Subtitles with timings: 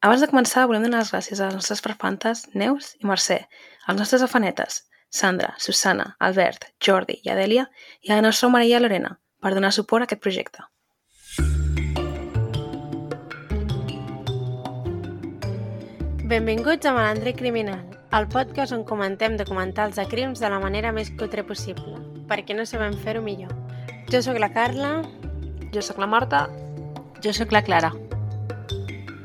[0.00, 3.36] Abans de començar, volem donar les gràcies a les nostres perfantes Neus i Mercè,
[3.84, 7.66] als nostres afanetes Sandra, Susana, Albert, Jordi i Adèlia
[8.00, 10.64] i a la nostra Maria Lorena per donar suport a aquest projecte.
[16.32, 17.84] Benvinguts a Malandre Criminal,
[18.16, 22.64] el podcast on comentem documentals de crims de la manera més cutre possible, perquè no
[22.64, 23.52] sabem fer-ho millor.
[24.08, 25.02] Jo sóc la Carla.
[25.74, 26.46] Jo sóc la Marta.
[27.20, 27.92] Jo sóc la Clara.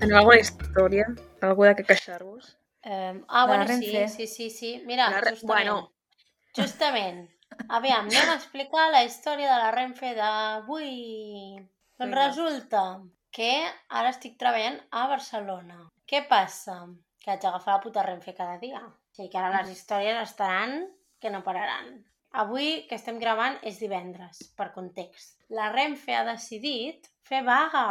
[0.05, 1.05] Teniu alguna història?
[1.47, 2.49] Algú de què queixar-vos?
[2.85, 4.69] Um, ah, bueno, sí, sí, sí, sí.
[4.85, 5.47] Mira, La justament.
[5.49, 5.77] bueno.
[6.53, 7.23] Justament.
[7.73, 10.91] Aviam, anem a explicar la història de la Renfe d'avui.
[11.97, 12.83] Doncs resulta
[13.33, 13.49] que
[13.89, 15.79] ara estic treballant a Barcelona.
[16.05, 16.77] Què passa?
[17.23, 18.83] Que haig d'agafar la puta Renfe cada dia.
[18.85, 20.83] O sigui que ara les històries estaran
[21.17, 21.95] que no pararan.
[22.45, 25.39] Avui que estem gravant és divendres, per context.
[25.49, 27.87] La Renfe ha decidit fer vaga.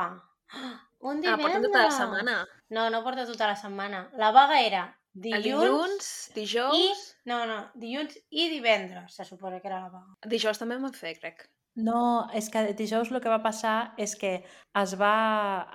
[1.05, 1.45] Un Ah, divendres.
[1.45, 2.37] porten tota la setmana.
[2.73, 4.05] No, no porta tota la setmana.
[4.21, 6.77] La vaga era El dilluns, dilluns, dijous...
[6.79, 6.89] i...
[7.31, 10.17] No, no, dilluns i divendres, se suposa que era la vaga.
[10.33, 11.45] Dijous també van fer, crec.
[11.77, 12.01] No,
[12.35, 14.37] és que dijous el que va passar és que
[14.83, 15.15] es va,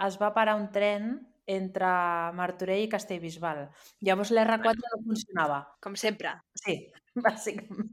[0.07, 1.09] es va parar un tren
[1.49, 1.89] entre
[2.37, 3.63] Martorell i Castellbisbal.
[4.05, 5.61] Llavors l'R4 no funcionava.
[5.81, 6.35] Com sempre.
[6.55, 6.75] Sí,
[7.25, 7.89] bàsicament.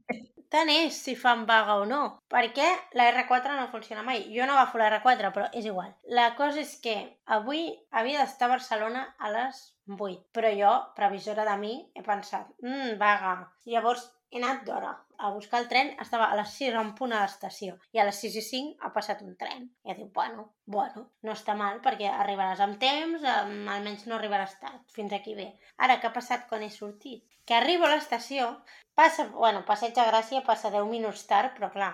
[0.56, 1.96] Tant és si fan vaga o no,
[2.32, 4.22] perquè la R4 no funciona mai.
[4.32, 5.90] Jo no agafo la R4, però és igual.
[6.18, 6.94] La cosa és que
[7.36, 7.66] avui
[8.00, 9.58] havia d'estar a Barcelona a les
[9.98, 13.34] 8, però jo, previsora de mi, he pensat, mmm, vaga.
[13.68, 17.20] Llavors he anat d'hora a buscar el tren, estava a les 6 en punt a
[17.26, 19.68] l'estació, i a les 6 i 5 ha passat un tren.
[19.84, 23.28] I dic, bueno, bueno, no està mal, perquè arribaràs amb temps,
[23.76, 25.50] almenys no arribaràs tard, fins aquí bé.
[25.76, 27.35] Ara, què ha passat quan he sortit?
[27.46, 28.50] Que arribo a l'estació,
[28.98, 31.92] passa, bueno, passeig de Gràcia passa 10 minuts tard, però clar,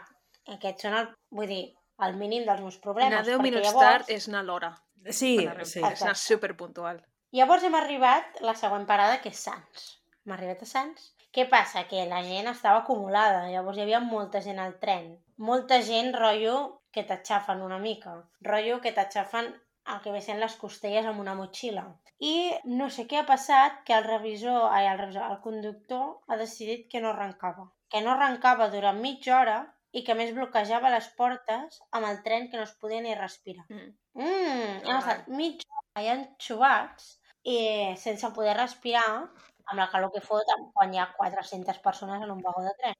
[0.56, 1.08] aquests són el,
[1.38, 1.64] vull dir,
[2.06, 3.12] el mínim dels meus problemes.
[3.12, 4.70] Anar 10 perquè minuts llavors, tard és anar a l'hora.
[5.08, 5.34] Sí,
[5.68, 5.82] sí.
[5.82, 7.02] És anar superpuntual.
[7.36, 9.88] Llavors hem arribat a la següent parada, que és Sants.
[10.24, 11.10] Hem arribat a Sants.
[11.32, 11.86] Què passa?
[11.88, 15.14] Que la gent estava acumulada, llavors hi havia molta gent al tren.
[15.40, 16.56] Molta gent, rotllo,
[16.92, 18.18] que t'aixafen una mica.
[18.44, 19.48] Rotllo que t'aixafen
[19.90, 21.84] el que ve sent les costelles amb una motxilla.
[22.22, 22.34] I
[22.78, 26.88] no sé què ha passat, que el revisor, ai, el revisor, el conductor ha decidit
[26.90, 27.66] que no arrencava.
[27.90, 29.56] Que no arrencava durant mitja hora
[29.92, 33.66] i que més bloquejava les portes amb el tren que no es podia ni respirar.
[33.68, 33.90] Mm.
[34.22, 37.10] Mm, hem estat mitja hora allà enxubats
[37.48, 37.58] i
[38.00, 42.40] sense poder respirar amb la calor que fot quan hi ha 400 persones en un
[42.44, 42.98] vagó de tren.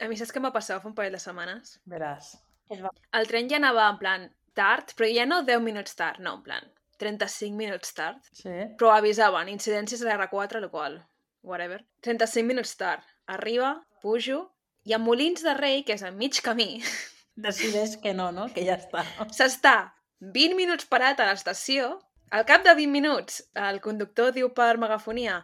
[0.00, 1.78] A mi saps què m'ha passat fa un parell de setmanes?
[1.88, 2.34] Veràs.
[2.70, 6.42] El tren ja anava en plan tard, però ja no 10 minuts tard, no, en
[6.46, 8.22] plan 35 minuts tard.
[8.32, 8.54] Sí.
[8.80, 10.96] Però avisaven, incidències a l'R4, el qual,
[11.44, 11.82] whatever.
[12.02, 13.04] 35 minuts tard.
[13.28, 14.46] Arriba, pujo,
[14.86, 16.80] i a Molins de Rei, que és a mig camí,
[17.36, 18.46] Decideix que no, no?
[18.54, 19.02] Que ja està.
[19.36, 19.74] s'està
[20.32, 21.90] 20 minuts parat a l'estació,
[22.32, 25.42] al cap de 20 minuts el conductor diu per megafonia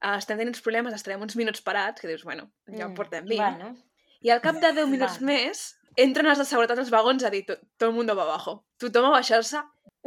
[0.00, 3.24] "Ah, estem tenint uns problemes, estarem uns minuts parats, que dius, bueno, ja en portem
[3.28, 3.36] 20.
[3.44, 3.76] Bueno,
[4.24, 5.26] I al cap de 10 minuts Va.
[5.28, 5.64] més,
[6.00, 8.62] entren els de seguretat als vagons a dir tot, el mundo va abajo.
[8.80, 9.60] Tothom a baixar-se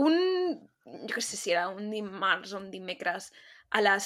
[0.03, 0.17] un...
[0.87, 3.31] Jo què sé si era un dimarts o un dimecres
[3.75, 4.05] a les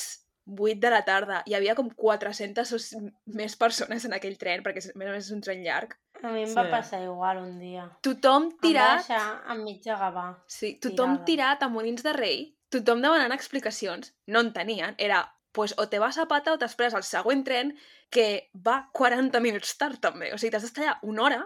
[0.50, 1.44] 8 de la tarda.
[1.46, 3.02] Hi havia com 400 o
[3.38, 5.94] més persones en aquell tren, perquè a més a més és un tren llarg.
[6.24, 6.56] a mi em Sí.
[6.58, 7.86] va passar igual un dia.
[8.06, 8.98] Tothom Em va tirat...
[9.08, 10.26] deixar enmig de Gavà.
[10.48, 11.26] Sí, tothom tirada.
[11.26, 14.12] tirat a Molins de Rei, tothom demanant explicacions.
[14.28, 14.94] No en tenien.
[14.98, 17.74] Era, pues, o te vas a pata o t'esperes al següent tren
[18.10, 20.34] que va 40 minuts tard, també.
[20.34, 21.42] O sigui, t'has d'estar allà una hora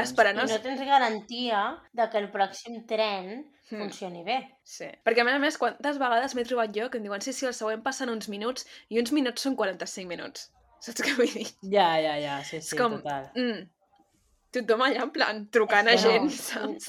[0.00, 3.82] esperant I no tens garantia de que el pròxim tren Hmm.
[3.82, 4.38] funcioni bé.
[4.64, 4.86] Sí.
[5.04, 7.46] Perquè, a més a més, quantes vegades m'he trobat jo que em diuen sí, sí,
[7.46, 10.46] el següent passen uns minuts i uns minuts són 45 minuts.
[10.80, 11.46] Saps què vull dir?
[11.74, 12.96] Ja, ja, ja, sí, sí, és com...
[12.96, 13.28] total.
[13.36, 13.66] Mm,
[14.56, 16.30] tothom allà, en plan, trucant a És que no.
[16.30, 16.88] gent, saps?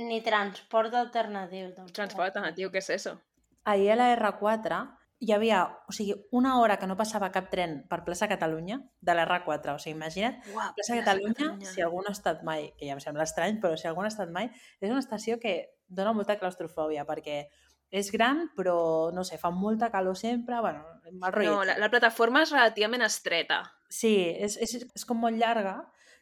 [0.00, 1.72] Ni transport alternatiu.
[1.74, 1.94] Tampoc.
[1.98, 3.16] Transport alternatiu, què és eso?
[3.64, 4.78] Ahir a la R4
[5.20, 9.16] hi havia, o sigui, una hora que no passava cap tren per plaça Catalunya de
[9.16, 9.76] la R4.
[9.76, 13.02] O sigui, imagina't, Uau, plaça Catalunya, si algú no ha estat mai, que ja em
[13.04, 14.48] sembla estrany, però si algú no ha estat mai,
[14.80, 17.42] és una estació que dona molta claustrofòbia perquè
[17.90, 21.52] és gran, però, no sé, fa molta calor sempre, bueno, mal rotllet.
[21.52, 25.74] No, la, la plataforma és relativament estreta Sí, és, és, és com molt llarga,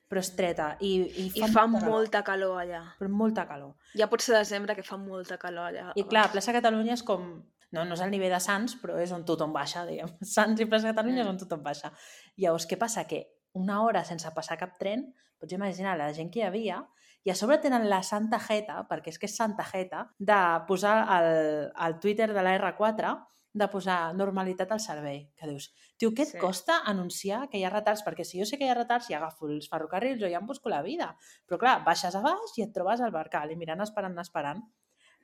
[0.08, 0.70] però estreta.
[0.80, 2.80] I, i i fa, fa molta calor, molta calor allà.
[2.98, 3.74] Però molta calor.
[4.00, 5.90] Ja pot ser desembre que fa molta calor allà.
[6.00, 7.28] I clar, plaça Catalunya és com...
[7.72, 10.08] No, no és al nivell de Sants, però és on tothom baixa, diguem.
[10.34, 11.92] Sants i plaça Catalunya és on tothom baixa.
[12.40, 13.04] Llavors, què passa?
[13.10, 13.24] Que
[13.58, 16.82] una hora sense passar cap tren, pots imaginar la gent que hi havia,
[17.26, 20.38] i a sobre tenen la santa jeta, perquè és que és santa jeta, de
[20.68, 21.26] posar al,
[21.74, 23.16] al Twitter de la R4
[23.58, 25.22] de posar normalitat al servei.
[25.36, 26.38] Que dius, tio, què et Sí.
[26.38, 28.04] costa anunciar que hi ha retards?
[28.06, 30.46] Perquè si jo sé que hi ha retards, ja agafo els ferrocarrils o ja em
[30.46, 31.10] busco la vida.
[31.48, 34.62] Però clar, baixes a baix i et trobes al barcal i mirant, esperant, esperant.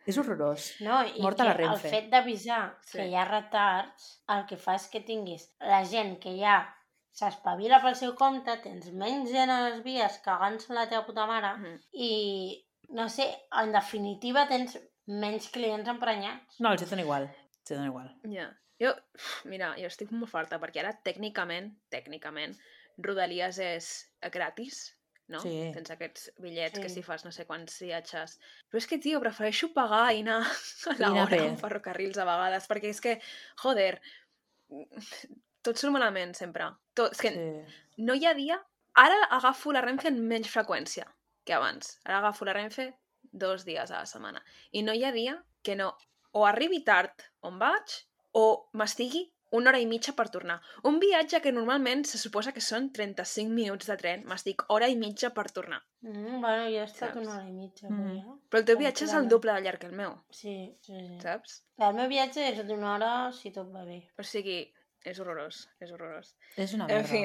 [0.06, 0.74] És horrorós.
[0.84, 1.88] No, i Mort a la el Renfe.
[1.88, 2.98] fet d'avisar Sí.
[2.98, 6.58] que hi ha retards, el que fa és que tinguis la gent que ja
[7.14, 11.54] s'espavila pel seu compte, tens menys gent a les vies cagant-se la teva puta mare
[11.56, 11.80] Mhm.
[11.92, 16.60] i, no sé, en definitiva tens menys clients emprenyats.
[16.60, 17.22] No, els hi dona igual.
[17.24, 18.14] Els hi dona igual.
[18.24, 18.50] Ja.
[18.80, 18.92] Jo,
[19.44, 22.56] mira, jo estic molt farta perquè ara tècnicament, tècnicament,
[22.98, 23.86] Rodalies és
[24.32, 24.96] gratis,
[25.28, 25.40] no?
[25.40, 25.70] Sí.
[25.74, 26.96] Tens aquests bitllets que Sí.
[26.96, 28.38] si fas no sé quants viatges.
[28.70, 30.42] Però és que, tio, prefereixo pagar i anar
[30.92, 33.18] a l'hora amb ferrocarrils a vegades, perquè és que,
[33.62, 34.00] joder,
[35.64, 36.68] tot surt malament sempre.
[36.94, 37.74] Tot, és que Sí.
[38.04, 38.60] no hi ha dia...
[38.96, 41.08] Ara agafo la Renfe en menys freqüència
[41.44, 41.96] que abans.
[42.04, 42.92] Ara agafo la Renfe
[43.32, 44.40] dos dies a la setmana.
[44.70, 45.96] I no hi ha dia que no
[46.32, 47.90] o arribi tard on vaig
[48.38, 50.56] o m'estigui una hora i mitja per tornar.
[50.90, 54.96] Un viatge que normalment se suposa que són 35 minuts de tren, m'estic hora i
[55.00, 55.80] mitja per tornar.
[56.02, 57.20] Mm, bueno, jo he estat Saps?
[57.22, 57.88] una hora i mitja.
[57.88, 58.16] Mm.
[58.18, 58.36] Ja.
[58.50, 61.18] Però el teu viatge és el doble de llarg que el meu, Sí, sí, sí.
[61.22, 61.60] saps?
[61.78, 64.00] El meu viatge és d'una hora si tot va bé.
[64.18, 64.60] O sigui,
[65.04, 66.34] és horrorós, és horrorós.
[66.56, 67.08] És una En merda.
[67.08, 67.24] fi,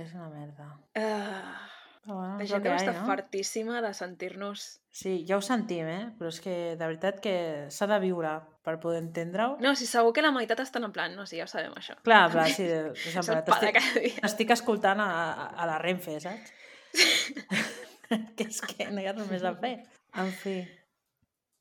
[0.00, 0.70] És una merda.
[0.98, 3.04] uh, bueno, la és gent deu estar no?
[3.08, 4.64] fartíssima de sentir-nos
[4.94, 6.12] Sí, ja ho sentim, eh?
[6.14, 8.30] Però és que de veritat que s'ha de viure
[8.62, 9.56] per poder entendre-ho.
[9.58, 11.96] No, si segur que la meitat estan en plan, no, sí, ja ho sabem, això.
[12.06, 12.68] Clar, clar, sí.
[12.68, 14.20] És en plan, t'estic-.
[14.22, 16.54] Estic escoltant a, a, a la Renfe, saps?
[18.36, 19.74] que és que no hi ha res més a fer.
[20.22, 20.56] En fi.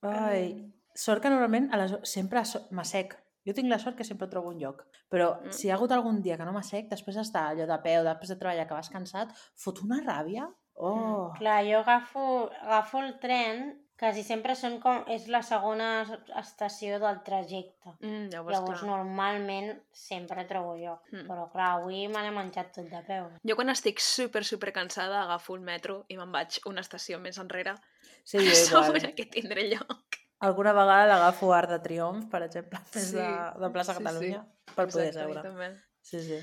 [0.05, 0.45] Ai,
[0.93, 1.95] sort que normalment a les...
[2.09, 3.15] sempre so- m'assec.
[3.45, 4.85] Jo tinc la sort que sempre trobo un lloc.
[5.09, 5.51] Però Mm.
[5.51, 8.29] si hi ha hagut algun dia que no m'assec, després d'estar allò de peu, després
[8.29, 10.47] de treballar, que vas cansat, fot una ràbia.
[10.75, 11.31] Oh!
[11.37, 16.03] Clar, jo agafo, agafo el tren, quasi sempre són com, és la segona
[16.39, 17.93] estació del trajecte.
[18.01, 18.89] Mm, llavors, Llavors, clar.
[18.89, 21.03] normalment sempre trobo lloc.
[21.11, 21.27] Mm.
[21.29, 23.29] Però clar, avui me l'he menjat tot de peu.
[23.43, 27.37] Jo quan estic super, super cansada agafo el metro i me'n vaig una estació més
[27.37, 27.75] enrere
[28.23, 28.43] Sí, jo
[28.81, 28.85] igual.
[28.85, 30.17] sobre que tindré lloc.
[30.43, 33.29] Alguna vegada l'agafo Art de Triomf, per exemple, des Sí, de,
[33.63, 34.03] de plaça sí, sí.
[34.03, 34.41] Catalunya,
[34.75, 35.41] per poder Exacte, seure.
[35.45, 35.69] també.
[36.03, 36.39] Sí, sí.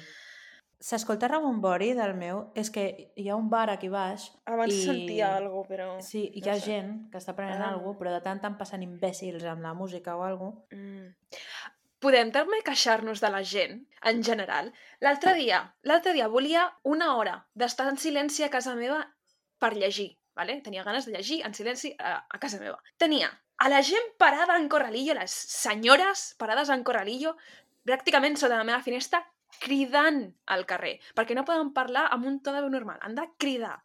[0.81, 4.85] S'escolta Ramon Bori del meu, és que hi ha un bar aquí baix Abans I-
[4.87, 5.89] sentia alguna però...
[6.01, 6.65] Sí, hi no ha sé.
[6.71, 7.75] gent que està prenent Ah.
[7.75, 10.57] alguna però de tant en tant passen imbècils amb la música o alguna.
[10.73, 11.11] Mm.
[12.01, 14.73] Podem també queixar-nos de la gent, en general.
[15.05, 19.03] L'altre dia, l'altre dia volia una hora d'estar en silenci a casa meva
[19.61, 20.63] per llegir, vale?
[20.65, 22.81] Tenia ganes de llegir en silenci a, a casa meva.
[22.97, 23.29] Tenia
[23.61, 27.35] a la gent parada en corralillo, les senyores parades en corralillo,
[27.87, 29.21] pràcticament sota la meva finestra,
[29.61, 30.23] cridant
[30.55, 33.77] al carrer, perquè no poden parlar amb un to de veu normal, han de cridar.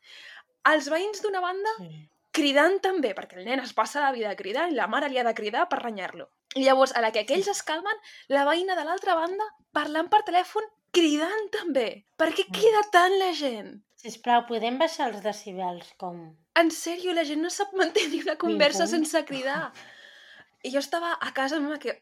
[0.71, 1.89] Els veïns d'una banda Sí.
[2.31, 5.23] cridant també, perquè el nen es passa la vida cridant i la mare li ha
[5.27, 6.29] de cridar per renyar-lo.
[6.55, 7.97] I llavors, a la que aquells es calmen,
[8.29, 9.43] la veïna de l'altra banda
[9.73, 12.05] parlant per telèfon, cridant també.
[12.15, 12.51] Per què Mm.
[12.53, 13.83] crida tant la gent?
[13.95, 16.37] Sisplau, podem baixar els decibels com...
[16.55, 18.93] En sèrio, la gent no sap mantenir una conversa punt.
[18.95, 19.71] sense cridar.
[20.63, 21.97] I jo estava a casa meva que,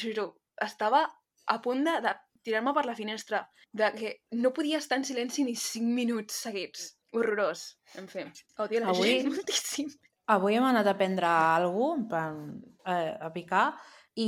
[0.00, 0.30] juro,
[0.64, 1.02] estava
[1.46, 2.14] a punt de, de
[2.46, 3.42] tirar-me per la finestra,
[3.72, 6.94] de que no podia estar en silenci ni 5 minuts seguits.
[7.12, 7.78] Horrorós.
[7.96, 8.24] En fi,
[8.60, 9.90] odio la Avui- gent moltíssim.
[10.28, 12.34] Avui hem anat a prendre alguna cosa,
[12.92, 13.70] eh, a picar,
[14.20, 14.26] i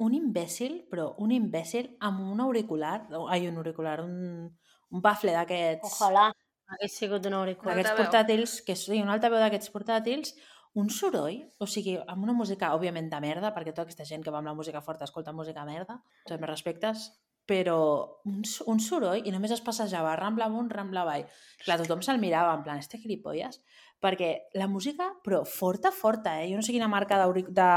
[0.00, 4.46] un imbècil, però un imbècil amb un auricular, ai, un auricular, un,
[4.92, 5.88] un bafle d'aquests...
[5.90, 6.30] Ojalà
[6.74, 7.76] hagués sigut un auricular.
[7.76, 10.34] d'aquests portàtils, que sí, un altaveu d'aquests portàtils,
[10.74, 14.32] un soroll, o sigui, amb una música, òbviament, de merda, perquè tota aquesta gent que
[14.32, 17.10] va amb la música forta escolta música merda, tots meus respectes,
[17.46, 17.78] però
[18.24, 21.24] un, un soroll i només es passejava Rambla amunt, Rambla avall.
[21.64, 23.58] Clar, tothom se'l mirava en plan, este gilipolles,
[24.02, 26.48] perquè la música, però forta, forta, eh?
[26.50, 27.68] Jo no sé quina marca d'auric- de,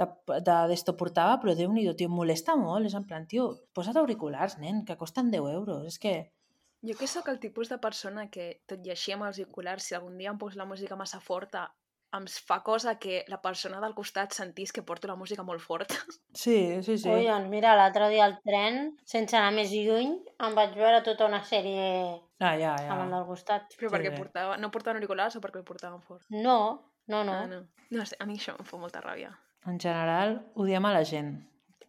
[0.00, 0.06] de,
[0.38, 4.58] de, d'esto portava, però déu-n'hi-do, tio, em molesta molt, és en plan, tio, posa't auriculars,
[4.62, 6.14] nen, que costen 10 euros, és que...
[6.82, 9.94] Jo que sóc el tipus de persona que, tot i així amb els auriculars, si
[9.94, 11.68] algun dia em poso la música massa forta,
[12.12, 15.94] em fa cosa que la persona del costat sentís que porto la música molt forta.
[16.34, 17.08] Sí, sí, sí.
[17.08, 21.40] Collons, mira, l'altre dia al tren, sense anar més lluny, em vaig veure tota una
[21.44, 21.86] sèrie
[22.42, 22.90] Ah, ja, ja.
[22.92, 23.70] amb el del costat.
[23.78, 24.18] Però Sí, perquè bé.
[24.18, 26.26] portava, no portaven auriculars o perquè el portaven fort?
[26.34, 26.58] No,
[27.06, 27.32] no, no.
[27.38, 27.62] Ah, no.
[27.90, 29.30] no sé, a mi això em fa molta ràbia.
[29.70, 31.36] En general, odiem a la gent.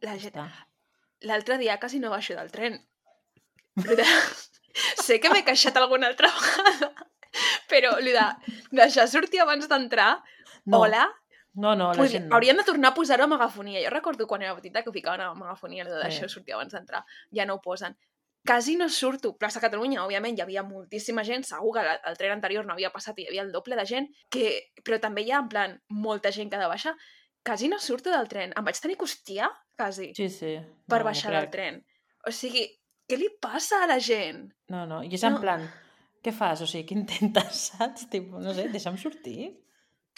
[0.06, 0.38] La gent...
[1.26, 2.80] L'altre dia quasi no baixo del tren.
[3.76, 4.04] De...
[5.04, 6.94] sé que m'he queixat alguna altra vegada,
[7.70, 8.26] però lo de
[8.72, 10.24] deixar sortir abans d'entrar,
[10.66, 11.10] No, hola,
[11.56, 12.36] no, no, la gent no.
[12.38, 13.82] Hauríem de tornar a posar-ho a megafonia.
[13.84, 16.08] Jo recordo quan era petita que ho ficaven a megafonia, allò de Sí.
[16.10, 17.04] deixar sortir abans d'entrar.
[17.36, 17.98] Ja no ho posen.
[18.46, 19.38] Quasi no surto.
[19.38, 21.44] Plaça Catalunya, òbviament, hi havia moltíssima gent.
[21.46, 23.86] Segur que el, el tren anterior no havia passat i hi havia el doble de
[23.86, 24.08] gent.
[24.30, 24.72] Que...
[24.84, 26.96] Però també hi ha, en plan, molta gent que ha de baixar.
[27.44, 28.54] Quasi no surto del tren.
[28.56, 30.58] Em vaig tenir que hostiar, quasi, Sí, sí.
[30.88, 31.42] per no, baixar crec.
[31.42, 31.86] del tren.
[32.28, 32.66] O sigui,
[33.10, 34.46] què li passa a la gent?
[34.74, 35.42] No, no, i és en No.
[35.44, 35.66] plan,
[36.24, 36.62] què fas?
[36.64, 38.08] O sigui, què intentes, saps?
[38.10, 39.52] Tipo, no sé, deixa'm sortir.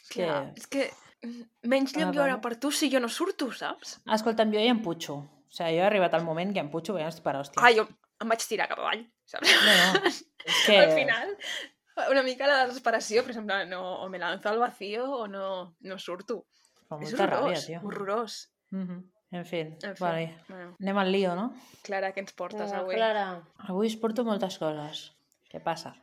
[0.03, 0.23] És que...
[0.23, 0.89] Clar, és que
[1.65, 3.99] menys lloc hi haurà per tu si jo no surto, saps?
[4.17, 5.15] Escolta'm, jo ja em putxo.
[5.17, 7.35] O sigui, jo he arribat al moment que em putxo, perquè ja no estic per
[7.39, 7.61] hòstia.
[7.63, 7.87] Ah, jo
[8.21, 9.49] em vaig tirar cap avall, saps?
[9.65, 10.11] No, no.
[10.11, 10.19] És
[10.67, 10.77] que...
[10.83, 11.33] Al final,
[12.11, 15.47] una mica la desesperació, per exemple, no, o me lanzo al vacío o no,
[15.81, 16.43] no surto.
[16.85, 17.79] Fa És molta ràbia, horrorós, tio.
[17.87, 18.33] horrorós.
[18.75, 18.99] Mhm.
[19.31, 20.25] En fi, En fi, vale.
[20.47, 21.49] bueno, anem al lío, no?
[21.83, 22.95] Clara, què ens portes No, avui?
[22.95, 25.11] Clara, Avui us porto moltes coses.
[25.51, 25.95] Què passa?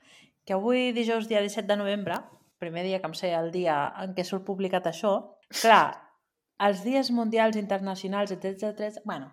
[0.45, 2.19] Que avui, dijous, dia 17 de novembre,
[2.59, 5.13] primer dia que em sé el dia en què surt publicat això,
[5.61, 5.95] clar,
[6.67, 9.31] els dies mundials internacionals, etc etc, bueno,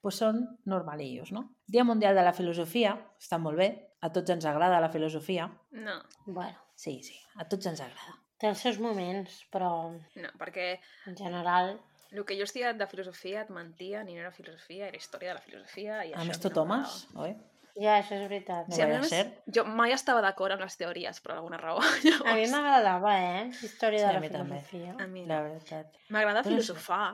[0.00, 1.44] pues són normalillos, no?
[1.68, 3.68] Dia Mundial de la Filosofia, està molt bé,
[4.00, 5.50] a tots ens agrada la filosofia.
[5.76, 8.16] No, bueno, Sí, sí, a tots ens agrada.
[8.40, 11.74] té els seus moments, però no, perquè en general...
[12.12, 15.30] el que jo he estudiat de filosofia et mentia, ni no era filosofia, era història
[15.30, 16.04] de la filosofia.
[16.04, 17.34] I A això més, tu tomes, oi?
[17.80, 18.66] Ja, això és veritat.
[18.68, 19.22] No Sí, a més, ser.
[19.46, 21.78] jo mai estava d'acord amb les teories, per alguna raó.
[21.84, 23.44] A mi Llavors, m'agradava, eh?
[23.62, 24.58] Història Sí, de a la mi també.
[24.58, 24.96] filosofia.
[24.98, 25.94] a mi La veritat.
[26.10, 27.04] M'agrada Però filosofar,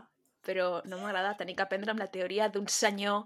[0.47, 3.25] però no m'agrada tenir que aprendre amb la teoria d'un senyor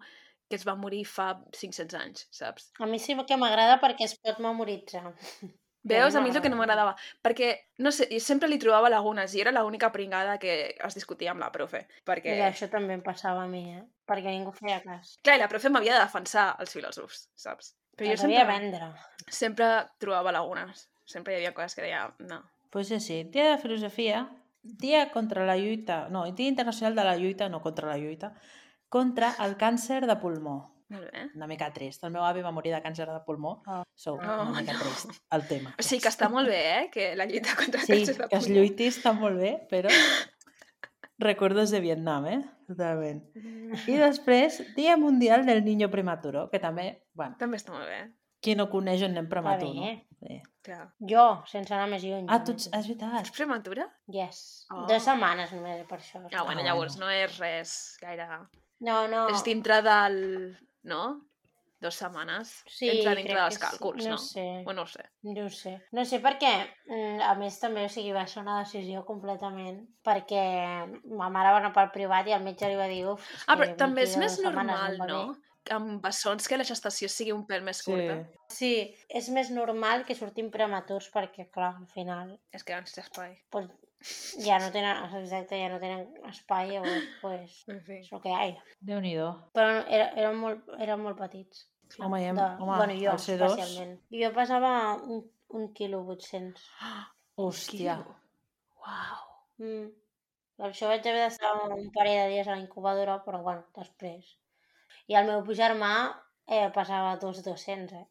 [0.50, 2.72] que es va morir fa 500 anys, saps?
[2.80, 5.12] A mi sí que m'agrada perquè es pot memoritzar.
[5.82, 6.14] Veus?
[6.14, 6.84] A mi és el que no m'agrada.
[6.84, 7.22] m'agradava.
[7.24, 11.40] Perquè, no sé, sempre li trobava lagunes i era l'única pringada que es discutia amb
[11.40, 11.86] la profe.
[12.04, 13.84] Perquè, I això també em passava a mi, eh?
[14.06, 15.16] Perquè ningú feia cas.
[15.24, 17.74] clar, i la profe m'havia de defensar els filòsofs, saps?
[17.96, 18.92] Però jo sempre, vendre.
[19.28, 20.88] sempre trobava lagunes.
[21.04, 22.42] Sempre hi havia coses que deia, no.
[22.70, 24.28] Pues sí, sí, dia de filosofia,
[24.62, 28.34] dia contra la lluita, no, dia internacional de la lluita, no contra la lluita,
[28.88, 30.74] contra el càncer de pulmó.
[30.90, 31.24] Molt bé.
[31.36, 32.02] Una mica trist.
[32.04, 33.82] El meu avi va morir de càncer de pulmó, Oh.
[33.94, 34.80] so, Oh, una mica no.
[34.80, 35.74] trist el tema.
[35.78, 36.90] O sigui que està molt bé, eh?
[36.90, 38.56] Que la lluita contra el Sí, càncer de que es pulmó.
[38.58, 39.88] lluiti està molt bé, però
[41.18, 42.40] recordos de Vietnam, eh?
[42.66, 43.22] Totalment.
[43.86, 48.12] I després, Dia Mundial del Niño Prematuro, que també, bueno, També està molt bé.
[48.40, 49.88] qui no coneix un nen prematur, no?
[50.20, 50.40] Sí.
[50.62, 50.94] Clar.
[51.00, 52.26] Jo, sense anar més lluny.
[52.28, 53.20] Ah, tu ets, és veritat.
[53.20, 53.86] Ets prematura?
[54.12, 54.66] Yes.
[54.70, 54.86] Oh.
[54.88, 56.20] Dues setmanes només per això.
[56.32, 57.06] Ah, bueno, Ah, llavors bueno.
[57.06, 58.26] no és res gaire...
[58.80, 59.28] No, no.
[59.28, 60.56] És dintre del...
[60.82, 61.26] No?
[61.80, 62.50] Dos setmanes.
[62.68, 63.70] Sí, Entra dintre dels que sí.
[63.78, 64.10] càlculs, no?
[64.10, 64.42] No sé.
[64.68, 65.04] O no ho sé.
[65.22, 65.72] No ho sé.
[65.96, 66.50] No sé perquè,
[66.86, 70.42] mm, a més, també, o sigui, va ser una decisió completament perquè
[71.16, 73.74] ma mare va anar pel privat i el metge li va dir, uf, Ah, però
[73.76, 75.22] també és 22 més normal, no?
[75.70, 77.90] Amb bessons que la gestació sigui un pèl més Sí.
[77.90, 78.28] curta.
[78.48, 83.38] Sí, és més normal que sortim prematurs perquè, clar, al final Es queden sense espai.
[83.50, 83.68] pues,
[84.40, 88.00] ja no tenen, exacte, ja no tenen espai, llavors, pues, En fi.
[88.00, 88.62] és el que hi ha.
[88.88, 89.28] Déu-n'hi-do.
[89.56, 91.66] Però no, era, eren, molt, eren molt petits.
[91.98, 93.46] Home, ja, De, home, bueno, jo, al C2...
[93.50, 93.96] especialment.
[94.14, 95.24] Jo pesava un,
[95.58, 96.64] un quilo 800.
[97.40, 97.98] Hòstia.
[98.80, 99.24] Uau.
[99.60, 99.88] Mm.
[100.60, 104.36] Per això vaig haver d'estar un parell de dies a la incubadora, però bueno, després.
[105.08, 105.92] I el meu germà
[106.46, 108.06] eh, passava dos 200, eh?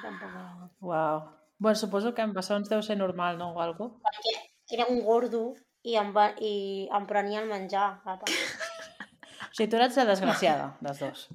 [0.00, 0.72] Tampoc.
[0.80, 1.22] Uau.
[1.58, 3.52] Bueno, suposo que en bessons deu ser normal, no?
[3.54, 3.94] O algo.
[4.04, 4.34] Perquè
[4.76, 5.54] era un gordo
[5.84, 7.88] i em, va, i em prenia el menjar.
[8.04, 8.24] Apa.
[8.26, 11.28] O sigui, tu eres la desgraciada, dels dos.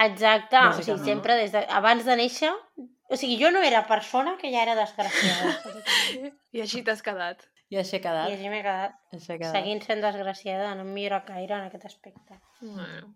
[0.00, 2.52] Exacte, o sigui, sempre des de, abans de néixer...
[3.12, 5.50] O sigui, jo no era persona que ja era desgraciada.
[6.56, 7.42] I així t'has quedat.
[7.68, 8.30] I així he I quedat.
[8.32, 9.52] així m'he quedat Així quedat.
[9.52, 12.38] seguint sent desgraciada, no em millora gaire en aquest aspecte.
[12.62, 13.10] Bueno.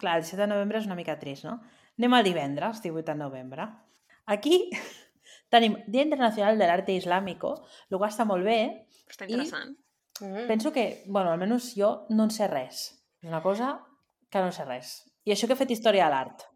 [0.00, 1.56] Clar, el 7 de novembre és una mica trist, no?
[1.98, 3.66] Anem al divendres, 18 de novembre.
[4.36, 4.58] Aquí
[5.52, 7.54] tenim Dia Internacional de l'Arte Islámico,
[7.88, 8.60] el qual està molt bé.
[9.10, 9.74] Però està I- interessant.
[10.20, 10.46] Mm.
[10.48, 12.86] Penso que, bueno, almenys jo no en sé res.
[13.22, 13.72] És una cosa
[14.30, 14.94] que no sé res.
[15.26, 16.46] I això que he fet història de l'art.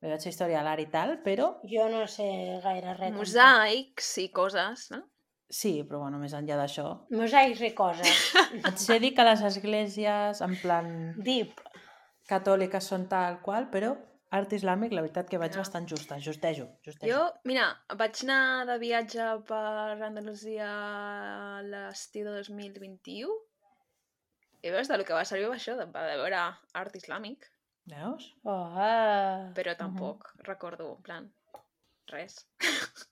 [0.00, 2.26] He fet història de l'art i tal, però Jo no sé
[2.64, 3.12] gaire res.
[3.14, 5.02] Mosaics i coses, no?
[5.50, 6.84] sí, però bueno, més enllà d'això.
[7.10, 8.18] Mosaics i coses.
[8.68, 11.58] Et sé dir que les esglésies, en plan Deep.
[12.30, 13.96] catòliques, són tal qual, però
[14.38, 15.62] art islàmic, la veritat que vaig Ja.
[15.62, 16.18] bastant justa.
[16.22, 17.12] Justejo, justejo.
[17.12, 17.68] Jo, mira,
[17.98, 20.68] vaig anar de viatge per Andalusia
[21.66, 23.30] l'estiu de 2021
[24.62, 26.42] i veus, del que va servir això, de, de veure
[26.74, 27.48] art islàmic,
[27.90, 28.34] Veus?
[28.44, 29.50] Oh, ah.
[29.56, 31.30] però tampoc recordo, en plan,
[32.12, 32.44] res.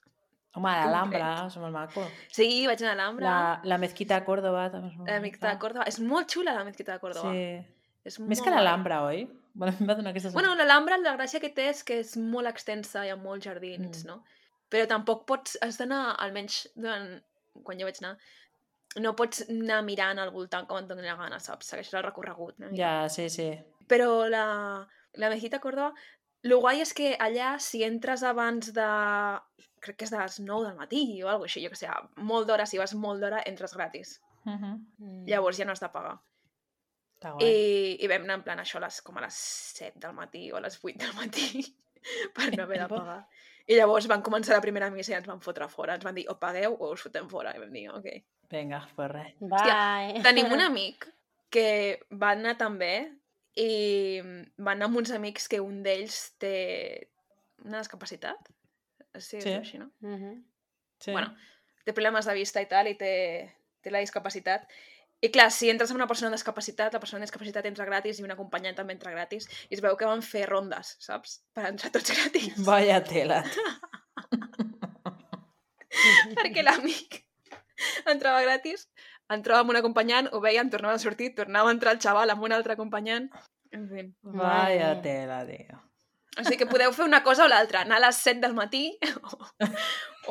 [0.59, 2.05] Home, l'Alhambra, és molt maco.
[2.35, 3.41] Sí, vaig anar a l'Ambra, La,
[3.75, 5.59] la mezquita de Córdoba també és molt la mezquita de.
[5.65, 5.87] Córdoba.
[5.91, 7.35] És molt xula la mezquita de Córdoba.
[7.35, 7.43] Sí.
[8.09, 9.27] És Més molt que l'Alhambra, oi?
[9.59, 12.47] Bueno, em va donar aquesta Bueno, l'Alhambra, la gràcia que té és que és molt
[12.51, 14.09] extensa, hi ha molts jardins, Mm.
[14.13, 14.23] no?
[14.71, 15.57] Però tampoc pots...
[15.65, 17.09] Has d'anar, almenys durant,
[17.65, 18.17] quan jo vaig anar,
[19.03, 21.67] no pots anar mirant al voltant com et doni la gana, saps?
[21.73, 22.59] Segueixes el recorregut.
[22.61, 22.77] Mica.
[22.77, 23.49] Ja, sí, sí.
[23.89, 24.45] Però la,
[25.17, 25.95] la Mejita Córdoba,
[26.45, 28.89] el guai és que allà, si entres abans de...
[29.81, 31.89] Crec que és de les 9 del matí o alguna així, jo que sé,
[32.31, 34.21] molt d'hora, si vas molt d'hora, entres gratis.
[34.45, 34.75] Uh -huh.
[34.99, 35.25] Mm.
[35.29, 36.19] Llavors ja no has de pagar.
[37.43, 39.35] I, I vam anar en plan això a les, com a les
[39.79, 41.65] 7 del matí o a les 8 del matí
[42.37, 43.21] per no haver de pagar.
[43.69, 45.97] I llavors van començar la primera missa i ens van fotre fora.
[45.99, 47.53] Ens van dir o pagueu o us fotem fora.
[47.57, 48.07] I vam dir, ok.
[48.49, 49.35] Vinga, pues res.
[49.41, 50.23] Bye.
[50.25, 51.09] Tenim un amic
[51.53, 51.67] que
[52.13, 52.93] va anar també
[53.59, 54.21] i
[54.63, 56.55] va anar amb uns amics que un d'ells té
[57.67, 58.49] una discapacitat.
[59.19, 59.41] Sí, Sí.
[59.43, 59.53] sí.
[59.59, 59.91] així, no?
[60.01, 60.39] Mhm.
[61.01, 61.13] Sí.
[61.13, 61.35] Bueno,
[61.85, 63.13] té problemes de vista i tal, i té,
[63.83, 64.65] té la discapacitat.
[65.19, 68.21] I clar, si entres amb una persona amb discapacitat, la persona amb discapacitat entra gratis
[68.21, 69.49] i un acompanyant també entra gratis.
[69.67, 71.41] I es veu que van fer rondes, saps?
[71.55, 72.61] Per entrar tots gratis.
[72.67, 73.43] Vaya tela.
[76.39, 77.23] perquè l'amic
[78.11, 78.87] entrava gratis,
[79.33, 82.47] entrava amb un acompanyant, ho veien, tornava a sortir, tornava a entrar el xaval amb
[82.47, 83.29] un altre acompanyant.
[83.75, 84.07] En fi.
[84.39, 85.83] Vaya tela, tio.
[86.39, 88.85] O sigui que podeu fer una cosa o l'altra, anar a les 7 del matí
[89.19, 89.39] o,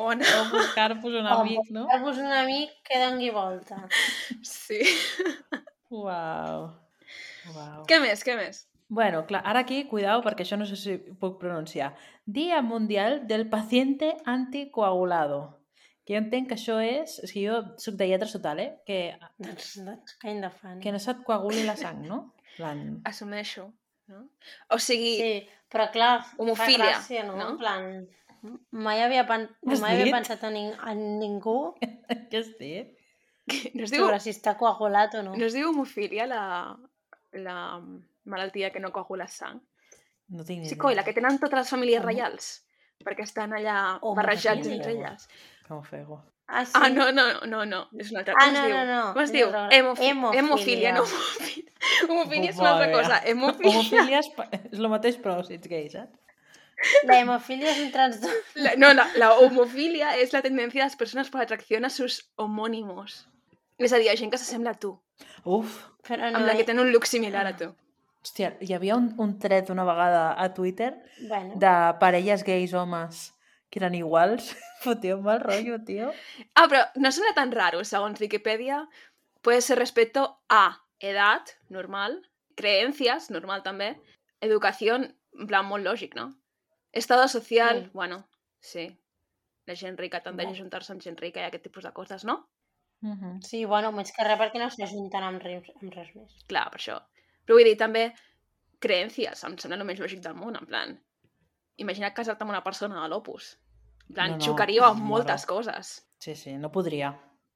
[0.00, 0.28] o anar...
[0.40, 1.82] O buscar-vos un amic, no?
[1.84, 3.82] Buscar-vos un amic que dongui volta.
[4.42, 4.80] Sí.
[5.90, 6.70] Uau.
[7.54, 7.84] Uau.
[7.88, 8.64] Què més, què més?
[8.88, 11.90] Bueno, clar, ara aquí, cuidao, perquè això no sé si puc pronunciar.
[12.24, 15.58] Dia Mundial del Paciente Anticoagulado.
[16.08, 17.18] Que jo entenc que això és...
[17.24, 18.70] És que jo soc de lletres total, eh?
[18.88, 19.00] Que,
[19.44, 20.80] Doncs, doncs kind of funny.
[20.80, 22.22] que no se't coaguli la sang, no?
[22.56, 23.02] Plan...
[23.04, 23.66] Assumeixo.
[24.08, 24.22] No?
[24.72, 25.32] O sigui, Sí,
[25.72, 27.36] però clar, Homofília, fa gràcia, no?
[27.36, 27.48] no?
[27.52, 27.88] En plan,
[28.72, 29.48] mai havia, pen...
[29.68, 30.14] Mai havia dit?
[30.14, 31.58] pensat en, ning en ningú
[32.30, 32.94] Què has dit?
[33.74, 35.34] no es diu, sobre si està coagulat o no.
[35.36, 36.42] no es diu homofília la,
[37.32, 37.58] la
[38.28, 39.60] malaltia que no coagula sang?
[40.28, 42.48] No tinc ni Sí, coi, la que tenen totes les famílies reials.
[43.04, 44.16] Perquè estan allà Homofília.
[44.18, 45.28] barrejats entre elles.
[45.68, 46.18] Com fego.
[46.48, 46.72] Ah, sí?
[46.74, 48.34] Ah, no, no, no, no, és una altra.
[48.38, 48.76] Ah, Com es no, diu?
[48.76, 49.48] no, no, Com es diu?
[49.48, 50.38] una altra- Hemofi hemofília.
[50.40, 51.72] Hemofília, no homofília.
[52.08, 53.18] Homofília és una altra cosa.
[53.24, 53.72] Hemofília.
[53.74, 54.30] Homofília és,
[54.72, 56.14] és el mateix però si ets gay, saps?
[57.10, 58.40] La hemofília és un trastorn.
[58.64, 62.30] La, no, la, la homofilia és la tendencia de las personas por atracción a sus
[62.36, 63.26] homónimos.
[63.78, 64.94] És a dir, a gent que s'assembla a tu,
[65.44, 65.76] Uf,
[66.06, 67.68] Però no, amb la que tenen un look similar a tu.
[68.24, 73.32] hòstia, hi havia un, un tret una vegada a Twitter Bueno, de parelles gais homes
[73.70, 74.54] que eren iguals.
[74.84, 76.12] Fotia un mal rotllo, tio.
[76.54, 78.86] Ah, però no sona tan raro, segons Wikipedia.
[79.42, 82.22] Puede ser respecto a edad, normal,
[82.56, 84.00] creencias, normal també,
[84.40, 86.32] educación, en plan molt lògic, no?
[86.92, 87.90] Estado social, Sí.
[87.92, 88.28] bueno,
[88.60, 88.86] sí.
[89.66, 90.58] La gent rica tendeix a No.
[90.58, 92.48] juntar-se amb gent rica i aquest tipus de coses, no?
[93.02, 93.42] Uh -huh.
[93.44, 96.32] sí, bueno, més que res perquè no s'ajunten amb res, amb res més.
[96.48, 96.98] Clar, per això.
[97.46, 98.12] Però vull dir, també,
[98.80, 100.98] creencies, em sembla el més lògic del món, en plan,
[101.76, 103.56] imagina't casar-te amb una persona de l'Opus.
[104.14, 105.08] Plan, No, no, no, no, xocaríeu amb moro.
[105.18, 106.06] moltes coses.
[106.18, 107.10] Sí, sí, no podria.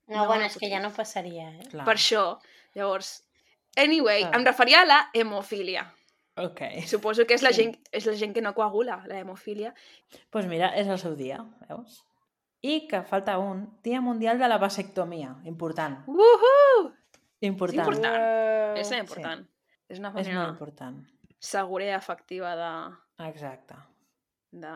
[0.06, 1.68] No, No, bueno, no és que ja no passaria, eh?
[1.70, 1.84] Clar.
[1.86, 2.38] Per això,
[2.74, 3.24] llavors...
[3.76, 4.36] Anyway, Clar.
[4.36, 5.86] em referia a la hemofília.
[6.36, 6.60] Ok.
[6.86, 7.62] Suposo que és la, Sí.
[7.62, 9.72] gent, és la gent que no coagula, la hemofília.
[10.10, 11.38] Doncs pues mira, és el seu dia,
[11.68, 12.02] veus?
[12.62, 15.36] I que falta un, Dia Mundial de la Vasectomia.
[15.44, 16.04] Important.
[16.06, 16.92] Uhu!
[17.40, 17.80] Important.
[17.88, 18.14] important.
[18.14, 19.48] Uh, És important.
[19.88, 21.00] És una És molt manera important.
[21.38, 22.70] segura i efectiva de,
[23.28, 23.74] Exacte.
[24.52, 24.68] de...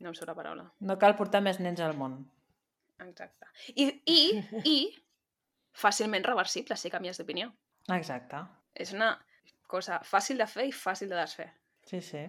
[0.00, 0.64] No em surt la paraula.
[0.80, 2.18] No cal portar més nens al món.
[3.02, 3.46] Exacte.
[3.74, 4.20] I, i,
[4.64, 4.76] i
[5.78, 7.50] fàcilment reversible si canvies d'opinió.
[7.94, 8.40] Exacte.
[8.74, 9.12] És una
[9.66, 11.48] cosa fàcil de fer i fàcil de desfer.
[11.86, 12.24] Sí, sí.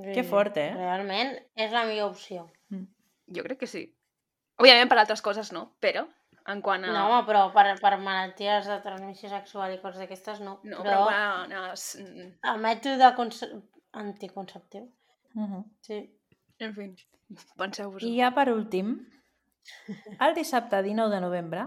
[0.00, 0.70] Sí, Que fort, eh?
[0.76, 2.46] Realment és la millor opció.
[3.30, 3.82] Jo crec que sí.
[4.60, 6.06] Òbviament per altres coses no, però
[6.50, 6.92] en quant a...
[6.92, 10.58] No, home, però per, per malalties de transmissió sexual i coses d'aquestes no.
[10.64, 11.66] no però però a...
[11.72, 12.52] a...
[12.52, 13.50] el mètode conce-
[13.92, 14.88] anticonceptiu,
[15.34, 15.64] Uh -huh.
[15.80, 15.98] sí.
[16.60, 16.90] En fi,
[17.58, 18.04] penseu-vos.
[18.04, 18.96] I ja per últim,
[20.20, 21.66] el dissabte 19 de novembre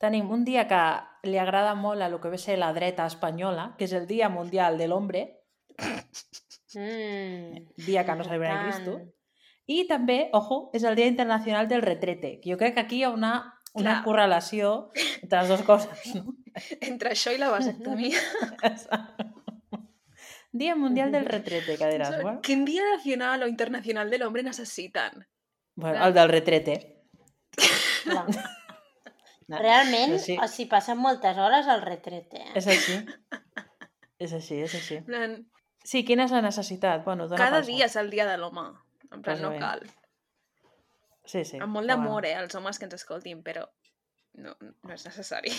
[0.00, 0.82] tenim un dia que
[1.28, 4.06] li agrada molt a lo que ve a ser la dreta espanyola, que és el
[4.06, 5.24] Dia Mundial de l'Hombre,
[6.76, 8.84] Mm, dia que no celebra important.
[8.84, 9.12] Cristo,
[9.66, 13.06] i també, ojo, és el Dia Internacional del Retrete, que jo crec que aquí hi
[13.06, 13.32] ha una,
[13.72, 14.04] una Clar.
[14.04, 14.74] correlació
[15.22, 16.36] entre les dues coses, no?
[16.90, 18.20] Entre això i la vasectomia.
[20.52, 25.26] Dia Mundial del Retrete, que diràs, bueno, Quin dia nacional o internacional de l'hombre necessiten?
[25.76, 26.76] bueno, el del retrete.
[28.04, 28.26] Clar.
[29.46, 30.34] No, Realment, així.
[30.42, 32.48] o sigui, passen moltes hores al retret, eh?
[32.58, 32.96] És així.
[34.18, 34.96] És així, és així.
[34.96, 35.36] En plan,
[35.86, 37.04] Sí, quina és la necessitat?
[37.04, 38.64] Bueno, dona cada pel dia és el dia de l'home.
[39.14, 39.84] En plan, no cal.
[41.30, 41.60] Sí, sí.
[41.62, 43.62] Amb molt d'amor, eh, als homes que ens escoltin, però
[44.34, 45.54] no, no és necessari.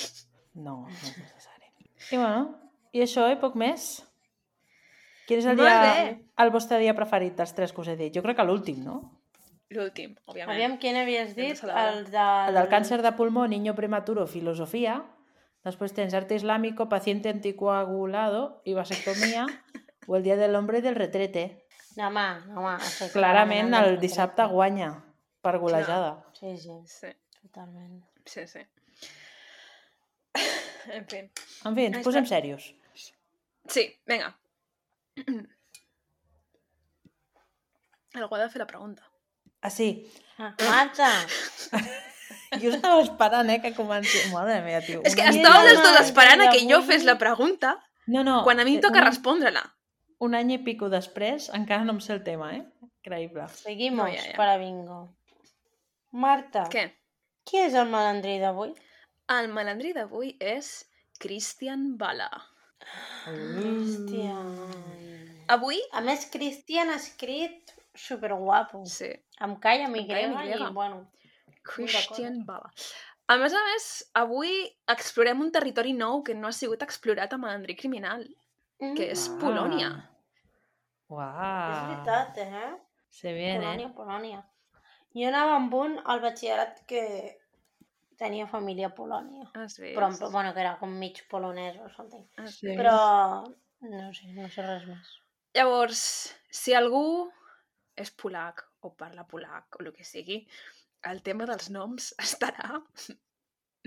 [0.60, 1.72] No, no és necessari.
[2.12, 2.44] I bueno,
[2.92, 3.88] i això i poc més.
[5.28, 6.12] Quin és el, Molt dia, bé.
[6.44, 8.14] el vostre dia preferit dels tres que us he dit?
[8.16, 9.00] Jo crec que l'últim, no?
[9.76, 10.54] L'últim, òbviament.
[10.56, 11.64] Aviam, quin havies de dit?
[11.68, 12.48] El del...
[12.54, 15.02] El del càncer de pulmó, niño prematuro, filosofia.
[15.68, 19.44] Després tens arte islámico, paciente anticoagulado i vasectomia.
[20.08, 21.66] o el dia de l'hombre del retrete.
[21.98, 22.78] No, home, no, home.
[22.78, 24.94] això Clarament el dissabte guanya
[25.44, 26.14] per golejada.
[26.40, 27.08] Sí, sí, Sí,
[27.42, 28.06] totalment.
[28.26, 28.60] sí, sí.
[30.94, 31.18] En fi.
[31.66, 32.70] En fi, ens posem serios.
[33.68, 34.30] Sí, vinga.
[38.18, 39.04] Algú ha de fer la pregunta.
[39.62, 39.90] Ah, sí.
[40.38, 41.10] Ah, Marta!
[42.62, 44.20] Jo estava esperant, eh, que comenci...
[44.32, 45.02] Madre meva, tio.
[45.08, 47.74] És que estàvem les home, dues esperant a que jo fes la pregunta
[48.08, 48.38] No, no.
[48.46, 49.64] quan a mi em eh, toca un- respondre-la.
[50.24, 52.64] Un any i pico després, encara no em sé el tema, eh?
[53.04, 53.50] Increïble.
[53.60, 54.36] Seguimos No, ja, ja.
[54.40, 55.00] para bingo.
[56.12, 56.86] Marta, Què?
[57.44, 58.72] qui és el malandrí d'avui?
[59.36, 60.72] El malandrí d'avui és
[61.20, 62.32] Christian Bala.
[63.28, 64.56] Cristian.
[65.48, 68.86] Avui, A més, Cristian ha escrit superguapo.
[68.86, 71.08] sí, Amb K i amb Y, Amb K i amb bueno,
[71.64, 72.72] Christian Bala.
[73.28, 74.52] A més a més, avui
[74.88, 78.24] explorem un territori nou que no ha sigut explorat a malandrí criminal,
[78.80, 79.38] que és Ah.
[79.42, 79.90] Polònia.
[81.10, 81.72] Uau.
[81.72, 82.78] És veritat, eh?
[83.10, 83.60] Se viene.
[83.66, 84.44] Polònia, Polònia.
[85.16, 87.38] Jo anava amb un al batxillerat que
[88.18, 89.50] tenia família a Polònia.
[89.54, 92.26] Però, en- bueno, que era com mig polonès o something.
[92.78, 92.98] Però,
[93.82, 95.08] no sé, no sé res més.
[95.58, 96.00] Llavors,
[96.54, 97.28] si algú
[97.98, 100.44] és polac o parla polac o el que sigui,
[101.10, 102.78] el tema dels noms estarà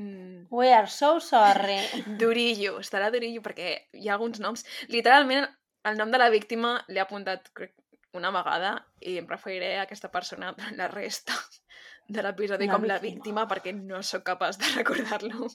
[0.01, 1.79] mm, We are so sorry.
[2.23, 4.65] durillo, estarà durillo perquè hi ha alguns noms.
[4.91, 5.47] Literalment,
[5.87, 7.77] el nom de la víctima l'he apuntat crec,
[8.19, 8.73] una vegada
[9.07, 11.37] i em referiré a aquesta persona durant la resta
[12.15, 13.45] de l'episodi La com la víctima.
[13.45, 15.53] víctima perquè no sóc capaç de recordar-lo.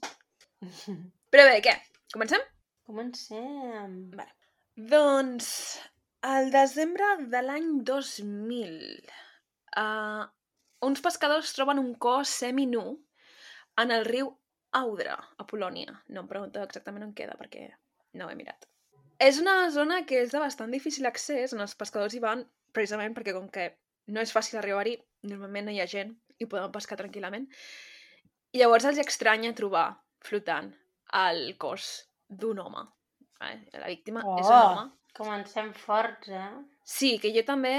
[1.28, 1.76] Però bé, què?
[2.14, 2.48] Comencem?
[2.88, 4.00] Comencem.
[4.16, 4.32] Vale.
[4.76, 5.50] Doncs,
[6.26, 9.12] al desembre de l'any 2000,
[9.78, 10.24] uh,
[10.88, 12.86] uns pescadors troben un cos seminu
[13.82, 14.32] en el riu
[14.76, 15.94] Audra, a Polònia.
[16.12, 17.70] No em pregunto exactament on queda, perquè
[18.18, 18.66] no ho he mirat.
[19.22, 22.44] És una zona que és de bastant difícil accés, on els pescadors hi van
[22.76, 23.70] precisament perquè com que
[24.12, 24.98] no és fàcil arribar-hi,
[25.30, 26.12] normalment no hi ha gent
[26.42, 27.48] i poden pescar tranquil·lament.
[28.52, 29.88] I llavors els estranya trobar
[30.26, 30.74] flotant
[31.22, 32.84] el cos d'un home.
[33.40, 33.70] Vale?
[33.78, 34.40] La víctima Oh.
[34.42, 34.92] és un home.
[35.18, 36.50] Comencem forts, eh?
[36.84, 37.76] Sí, que jo també,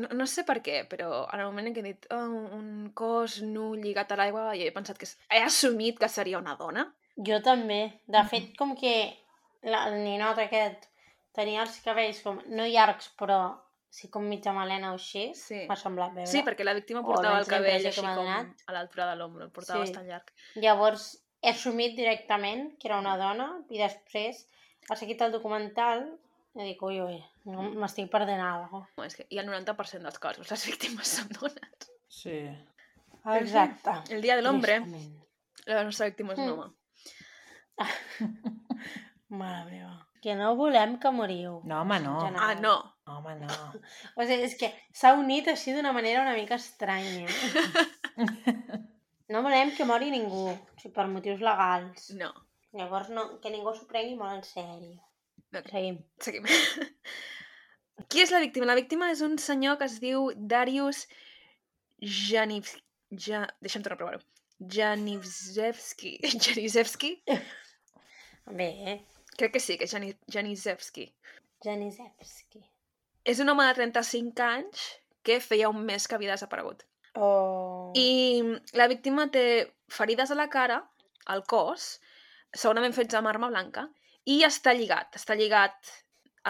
[0.00, 2.22] no, no sé per què, però en el moment en què he dit oh,
[2.56, 5.08] un cos nu lligat a l'aigua, jo he pensat que...
[5.30, 6.86] He assumit que seria una dona.
[7.20, 7.82] Jo també.
[8.08, 8.94] De fet, com que
[9.68, 10.86] la, el ninot aquest
[11.36, 13.42] tenia els cabells com, no llargs, però
[13.90, 15.64] sí com mitja melena o així, Sí.
[15.68, 16.30] m'ha semblat veure.
[16.30, 19.82] Sí, perquè la víctima portava el cabell així com a l'altura de l'ombro, el portava
[19.84, 19.90] Sí.
[19.90, 20.32] bastant llarg.
[20.62, 21.10] Llavors
[21.42, 24.46] he assumit directament que era una dona i després
[24.88, 26.06] ha seguit el documental
[26.56, 30.02] i dic, ui, ui, no, m'estic perdent alguna No, és que hi ha el 90%
[30.02, 31.90] dels casos, les víctimes són dones.
[32.10, 32.36] Sí.
[33.36, 33.94] Exacte.
[34.14, 35.14] El dia de l'hombre, Tristament.
[35.66, 36.58] la nostra víctima és un Mm.
[36.58, 36.74] home.
[39.40, 40.06] Mare meva.
[40.20, 41.60] Que no volem que moriu.
[41.64, 42.30] No, home, no.
[42.30, 42.38] No.
[42.42, 42.74] Ah, no.
[43.06, 43.54] Home, no.
[44.18, 47.28] O sigui, és que s'ha unit així d'una manera una mica estranya.
[49.30, 52.08] No volem que mori ningú, o sigui, per motius legals.
[52.18, 52.32] No.
[52.74, 54.96] Llavors, no, que ningú s'ho prengui molt en sèrio.
[55.56, 55.70] Ok.
[55.70, 55.98] Seguim.
[56.20, 56.46] Seguim.
[58.08, 58.66] Qui és la víctima?
[58.70, 61.04] La víctima és un senyor que es diu Darius
[62.00, 62.70] Janiv...
[63.10, 63.44] Ja...
[63.60, 64.22] Deixa'm tornar a provar-ho.
[64.60, 66.16] Janivzevski.
[66.46, 67.14] Janizevski?
[68.50, 68.98] Bé, eh?
[69.36, 70.14] Crec que sí, que és Jani...
[70.32, 71.08] Janizevski.
[71.64, 72.62] Janizewski.
[73.28, 74.86] És un home de 35 anys
[75.26, 76.86] que feia un mes que havia desaparegut.
[77.20, 77.92] Oh.
[77.98, 78.42] I
[78.78, 79.44] la víctima té
[79.92, 80.80] ferides a la cara,
[81.26, 81.98] al cos,
[82.54, 83.88] segurament fets amb arma blanca,
[84.30, 85.16] i està lligat.
[85.18, 85.94] Està lligat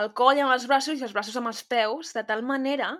[0.00, 2.92] al coll amb els braços i els braços amb els peus, de tal manera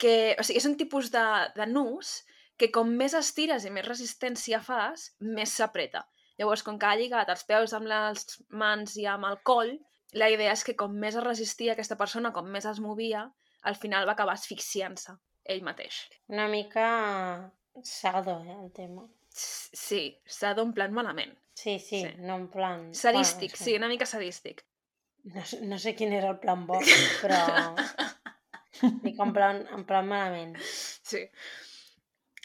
[0.00, 0.34] que...
[0.38, 2.20] O sigui, és un tipus de, de nus
[2.60, 6.04] que com més estires i més resistència fas, més s'apreta.
[6.40, 8.26] Llavors, com que ha lligat els peus amb les
[8.62, 9.74] mans i amb el coll,
[10.20, 13.26] la idea és que com més es resistia aquesta persona, com més es movia,
[13.68, 15.16] al final va acabar asfixiant-se
[15.52, 16.02] ell mateix.
[16.32, 16.86] Una mica
[17.84, 19.06] sado, eh, el tema.
[19.72, 21.36] Sí, s'ha d'un plan malament.
[21.54, 22.14] Sí, sí, Sí.
[22.18, 22.94] no en plan...
[22.94, 24.64] Sadístic, bueno, sí, una mica sadístic.
[25.24, 26.78] No, no sé quin era el plan bo,
[27.20, 27.40] però...
[29.04, 30.54] Dic en plan, en plan malament.
[30.62, 31.26] Sí.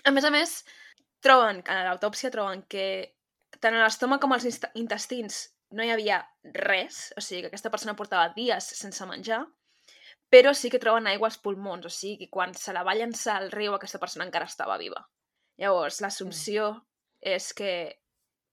[0.03, 0.57] A més a més,
[1.23, 3.15] troben, a l'autòpsia troben que
[3.63, 5.37] tant a l'estómac com als intestins
[5.71, 6.17] no hi havia
[6.57, 9.45] res, o sigui que aquesta persona portava dies sense menjar,
[10.29, 13.37] però sí que troben aigua als pulmons, o sigui que quan se la va llançar
[13.39, 15.05] al riu aquesta persona encara estava viva.
[15.61, 16.73] Llavors, l'assumpció
[17.25, 17.71] és que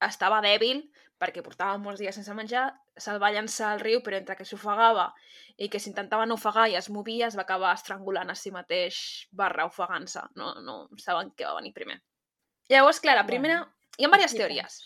[0.03, 0.83] estava dèbil
[1.23, 2.65] perquè portava molts dies sense menjar,
[2.99, 5.05] se'l va llançar al riu, però entre que s'ofegava
[5.63, 8.99] i que s'intentava no ofegar i es movia, es va acabar estrangulant a si mateix
[9.31, 10.25] barra ofegant-se.
[10.41, 12.01] No, no saben què va venir primer.
[12.73, 13.61] Llavors, clar, la primera...
[13.63, 14.41] Bueno, Hi ha diverses cosites.
[14.41, 14.77] teories.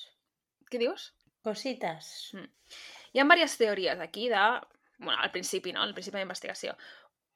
[0.70, 1.02] Què dius?
[1.46, 2.12] Cosites.
[2.34, 4.44] Hi ha diverses teories aquí de...
[4.98, 5.84] bueno, al principi, no?
[5.86, 6.74] Al principi de la investigació.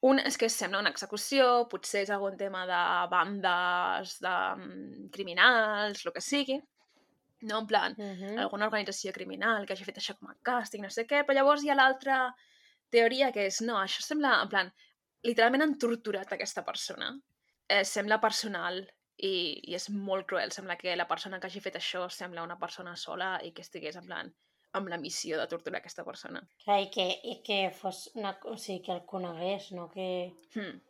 [0.08, 2.82] Un és que sembla una execució, potser és algun tema de
[3.12, 6.56] bandes, de mm, criminals, el que sigui.
[7.48, 8.38] No, en plan, Uh -huh.
[8.40, 11.62] alguna organització criminal que hagi fet això com a càstig, no sé què, però llavors
[11.64, 12.34] hi ha l'altra
[12.90, 14.72] teoria que és, no, això sembla, en plan,
[15.22, 17.18] literalment han torturat aquesta persona.
[17.68, 18.80] Eh, sembla personal
[19.16, 20.50] i, i és molt cruel.
[20.50, 23.96] Sembla que la persona que hagi fet això sembla una persona sola i que estigués
[23.96, 24.34] en plan
[24.72, 26.40] amb la missió de torturar aquesta persona.
[26.64, 30.80] Clar, i que, i que fos una, o sigui, que el conegués, no que, Hmm.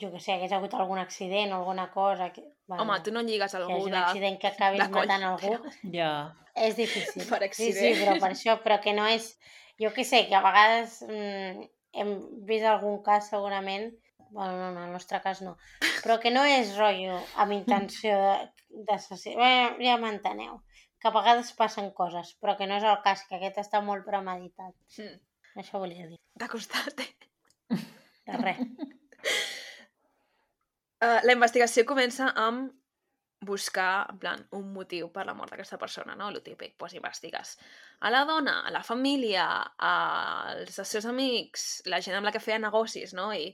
[0.00, 2.32] jo que sé, hagués hagut algun accident o alguna cosa.
[2.32, 3.98] Que, bueno, Home, tu no lligues que hi algú hagi un de...
[3.98, 5.58] accident que acabis de coll, matant algú,
[5.92, 6.34] Ja.
[6.54, 7.28] és difícil.
[7.28, 8.00] Per Sí, sí, accident.
[8.02, 9.38] però per això, però que no és...
[9.80, 12.10] Jo que sé, que a vegades mm, hem
[12.46, 13.94] vist algun cas segurament,
[14.30, 15.56] bueno, no, no, en el nostre cas no,
[16.02, 19.34] però que no és rotllo amb intenció de- d'assassí...
[19.36, 20.60] Bé, ja m'enteneu.
[21.02, 24.06] Que a vegades passen coses, però que no és el cas, que aquest està molt
[24.06, 24.74] premeditat.
[24.96, 25.16] Hmm.
[25.58, 26.20] Això volia dir.
[26.38, 27.10] T'ha costat, eh?
[28.28, 28.62] De res.
[31.02, 32.70] Uh, la investigació comença amb
[33.42, 36.30] buscar, en plan, un motiu per la mort d'aquesta persona, no?
[36.30, 37.56] Lo típic, doncs investigues
[38.02, 39.46] a la dona, a la família,
[39.78, 43.32] als seus amics, la gent amb la que feia negocis, no?
[43.34, 43.50] I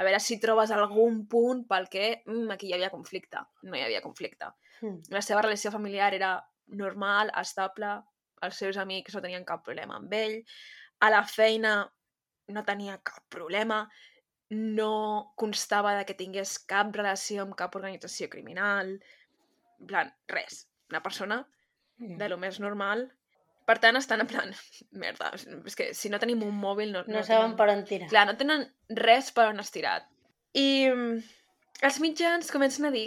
[0.00, 3.42] a veure si trobes algun punt pel que mm, aquí hi havia conflicte.
[3.68, 4.52] No hi havia conflicte.
[4.80, 5.10] Mm.
[5.12, 6.36] La seva relació familiar era
[6.76, 7.94] normal, estable,
[8.46, 10.38] els seus amics no tenien cap problema amb ell,
[11.00, 11.74] a la feina
[12.50, 13.84] no tenia cap problema,
[14.50, 18.96] no constava de que tingués cap relació amb cap organització criminal,
[19.80, 20.64] en plan, res.
[20.90, 21.44] Una persona
[22.00, 23.06] de lo més normal.
[23.68, 24.50] Per tant, estan en plan,
[25.04, 27.56] merda, és que si no tenim un mòbil no, No saben tenen...
[27.60, 28.08] per on tirar.
[28.10, 28.66] Clar, no tenen
[28.98, 30.08] res per on estirat.
[30.58, 31.20] I mm,
[31.86, 33.06] els mitjans comencen a dir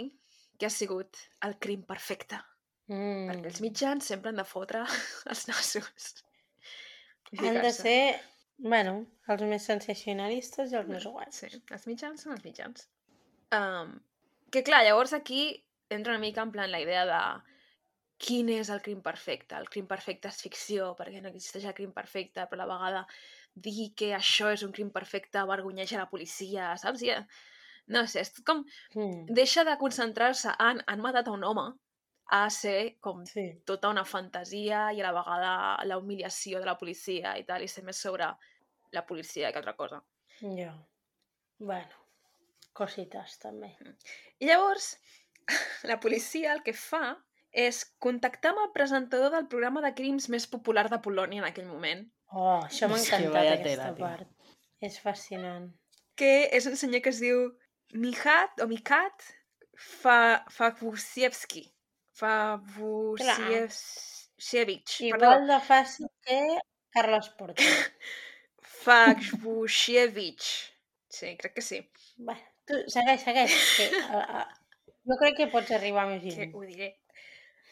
[0.58, 2.40] que ha sigut el crim perfecte.
[2.90, 3.28] Mm.
[3.30, 4.84] Perquè els mitjans sempre han de fotre
[5.32, 6.08] els nassos.
[7.40, 7.98] Han de ser,
[8.62, 8.98] bueno,
[9.32, 11.40] els més sensacionalistes i els més guais.
[11.40, 12.88] Sí, els mitjans són els mitjans.
[13.54, 13.96] Um,
[14.52, 15.46] que clar, llavors aquí
[15.90, 17.22] entra una mica en plan la idea de
[18.24, 19.56] quin és el crim perfecte.
[19.58, 23.02] El crim perfecte és ficció, perquè no existeix el crim perfecte, però a la vegada
[23.54, 27.02] dir que això és un crim perfecte avergonyeix a la policia, saps?
[27.06, 27.24] I, eh,
[27.94, 28.62] no sé, és com...
[28.94, 29.34] Mm.
[29.34, 31.72] Deixa de concentrar-se en han matat a un home
[32.30, 33.60] a ser com Sí.
[33.64, 37.68] tota una fantasia i a la vegada la humiliació de la policia i tal, i
[37.68, 38.26] ser més sobre
[38.92, 40.02] la policia que altra cosa.
[40.40, 40.72] Jo.
[41.58, 41.94] Bueno,
[42.72, 43.76] cosites també.
[44.40, 44.98] I llavors,
[45.84, 47.16] la policia el que fa
[47.52, 51.66] és contactar amb el presentador del programa de crims més popular de Polònia en aquell
[51.66, 54.04] moment, Oh, això m'ha encantat, aquesta tela, tio.
[54.04, 54.28] part.
[54.80, 55.68] És fascinant.
[56.16, 57.52] que és un senyor que es diu
[57.92, 59.22] Mihat o Mikat
[59.76, 60.44] Fa.
[62.18, 64.94] Favusiewicz.
[65.10, 66.38] Igual de fàcil que
[66.94, 67.74] Carles Porter.
[68.84, 70.46] Favusiewicz.
[71.08, 71.78] Sí, crec que sí.
[72.16, 73.54] bueno, tu segueix, segueix.
[73.76, 73.86] Que,
[74.18, 74.48] a,
[75.06, 76.50] jo crec que pots arribar més lluny.
[76.54, 76.90] ho diré.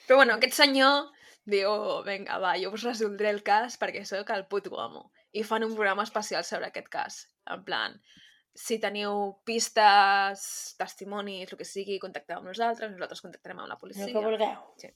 [0.06, 1.10] Però bueno, aquest senyor
[1.54, 1.72] diu,
[2.06, 5.08] vinga, va, jo us resoldré el cas perquè sóc el puto amo.
[5.32, 7.22] I fan un programa especial sobre aquest cas.
[7.50, 7.96] En plan,
[8.54, 10.42] si teniu pistes,
[10.78, 14.08] testimonis, el que sigui, contacteu amb nosaltres, nosaltres contactarem amb la El policia.
[14.12, 14.90] que vulgueu.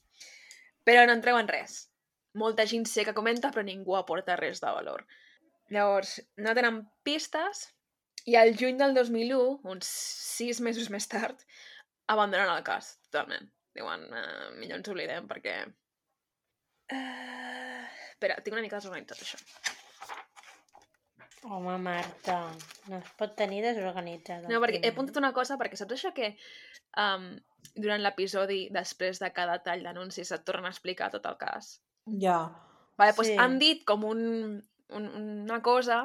[0.85, 1.87] Però no en treuen res.
[2.37, 5.07] Molta gent sé que comenta, però ningú aporta res de valor.
[5.73, 7.65] Llavors, no tenen pistes
[8.29, 9.89] i al juny del 2001, uns
[10.37, 11.41] sis mesos més tard,
[12.07, 13.49] abandonen el cas, totalment.
[13.75, 15.57] Diuen, uh, millor ens oblidem perquè...
[16.93, 17.83] Uh...
[18.13, 19.37] Espera, tinc una mica desorganitzat això.
[21.47, 22.37] Home, Marta,
[22.91, 24.49] no es pot tenir desorganitzada.
[24.51, 26.33] No, perquè he apuntat una cosa, perquè saps això que
[26.99, 27.29] um,
[27.75, 31.77] durant l'episodi, després de cada tall d'anuncis, et tornen a explicar tot el cas?
[32.19, 32.39] Ja.
[32.97, 33.37] Vale, doncs Sí.
[33.39, 34.21] han dit com un,
[34.89, 35.07] un,
[35.47, 36.01] una cosa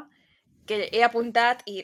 [0.67, 1.81] que he apuntat i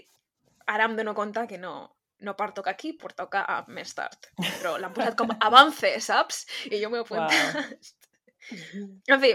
[0.68, 1.74] ara em dono compte que no,
[2.20, 4.30] no pertoca aquí, pertoca a més tard.
[4.60, 6.44] Però l'han posat com avance, saps?
[6.70, 7.94] I jo m'he apuntat.
[9.08, 9.32] En fi,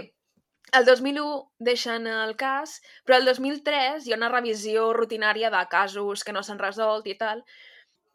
[0.78, 6.24] el 2001 deixen el cas, però el 2003 hi ha una revisió rutinària de casos
[6.24, 7.44] que no s'han resolt i tal,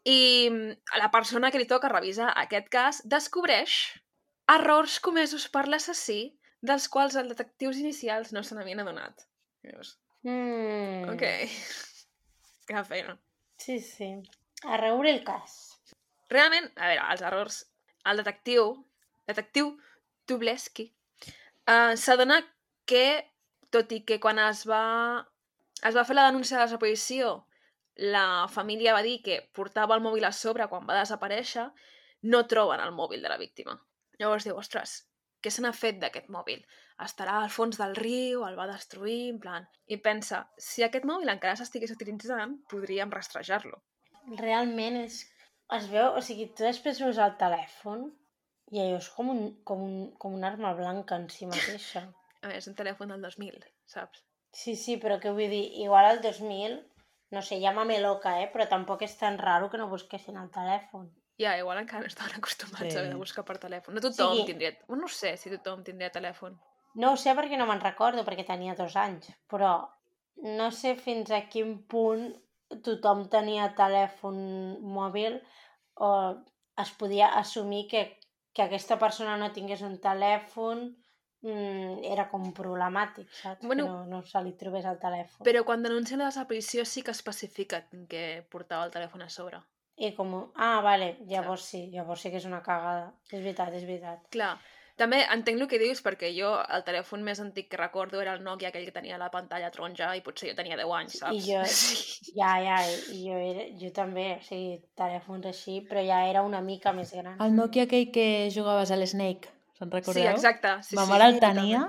[0.04, 3.78] i mm, la persona que li toca revisar aquest cas descobreix
[4.50, 6.20] errors comesos per l'assassí
[6.60, 9.26] dels quals els detectius inicials no se n'havien adonat.
[9.64, 11.08] Dius, Mm.
[11.14, 11.22] ok,
[12.68, 13.14] gran feina.
[13.56, 14.10] Sí, sí.
[14.68, 15.80] A reure el cas.
[16.28, 17.60] Realment, a veure, els errors...
[18.04, 18.66] El detectiu,
[19.28, 19.74] detectiu
[20.28, 20.86] Tubleski,
[21.68, 22.40] uh, s'adona
[22.88, 23.04] que,
[23.74, 24.82] tot i que quan es va,
[25.86, 27.36] es va fer la denúncia de desaparició,
[28.00, 31.66] la família va dir que portava el mòbil a sobre quan va desaparèixer,
[32.32, 33.76] no troben el mòbil de la víctima.
[34.20, 35.00] Llavors diu, ostres,
[35.40, 36.62] què se n'ha fet d'aquest mòbil?
[37.00, 39.68] Estarà al fons del riu, el va destruir, en plan...
[39.88, 43.80] I pensa, si aquest mòbil encara s'estigués utilitzant, podríem rastrejar-lo.
[44.40, 45.22] Realment és...
[45.70, 48.08] Es veu, o sigui, tu després veus el telèfon
[48.70, 52.04] i allò és com, un, com, un, com una arma blanca en si mateixa.
[52.42, 54.22] A veure, és un telèfon del 2000, saps?
[54.56, 55.64] Sí, sí, però què vull dir?
[55.84, 56.78] Igual al 2000,
[57.36, 58.48] no sé, llámame loca, eh?
[58.52, 61.10] Però tampoc és tan raro que no busquessin el telèfon.
[61.40, 62.96] Ja, igual encara no estaven acostumats Sí.
[62.96, 63.94] a haver de buscar per telèfon.
[63.94, 64.44] No tothom Sí.
[64.48, 64.72] tindria...
[64.88, 66.56] No sé si tothom tindria telèfon.
[66.94, 69.74] No ho sé perquè no me'n recordo, perquè tenia dos anys, però
[70.42, 72.32] no sé fins a quin punt
[72.82, 75.40] tothom tenia telèfon mòbil
[76.00, 76.10] o
[76.80, 78.18] es podia assumir que,
[78.52, 80.86] que aquesta persona no tingués un telèfon
[81.46, 83.66] mm, era com problemàtic, saps?
[83.66, 85.44] Bueno, que no, no se li trobés el telèfon.
[85.46, 89.62] Però quan denuncien la desaparició sí que especifica que portava el telèfon a sobre.
[90.00, 90.32] I com...
[90.56, 93.10] Ah, vale, llavors sí, llavors sí que és una cagada.
[93.28, 94.22] És veritat, és veritat.
[94.32, 94.54] Clar,
[95.00, 98.44] també entenc el que dius perquè jo el telèfon més antic que recordo era el
[98.44, 101.34] Nokia, aquell que tenia la pantalla taronja i potser jo tenia 10 anys, saps?
[101.36, 102.34] I jo- Sí.
[102.36, 102.76] Ja, ja,
[103.16, 107.12] i jo, era, jo també, o sigui, telèfons així, però ja era una mica més
[107.16, 107.40] gran.
[107.40, 110.22] El Nokia aquell que jugaves a l'Snake, se'n recordeu?
[110.22, 110.76] sí, exacte.
[110.86, 111.84] Sí, Ma sí, mare el sí, tenia.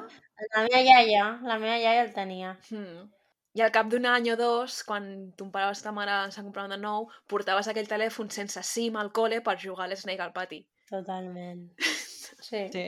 [0.55, 2.55] La meva iaia, la meva iaia el tenia.
[2.73, 3.09] Mm.
[3.53, 5.03] I al cap d'un any o dos, quan
[5.37, 8.95] ton pare o ta mare s'han comprat un de nou, portaves aquell telèfon sense SIM
[8.95, 10.61] al col·le per jugar a l'Snake al pati.
[10.89, 11.67] Totalment.
[12.51, 12.67] Sí.
[12.73, 12.85] Sí.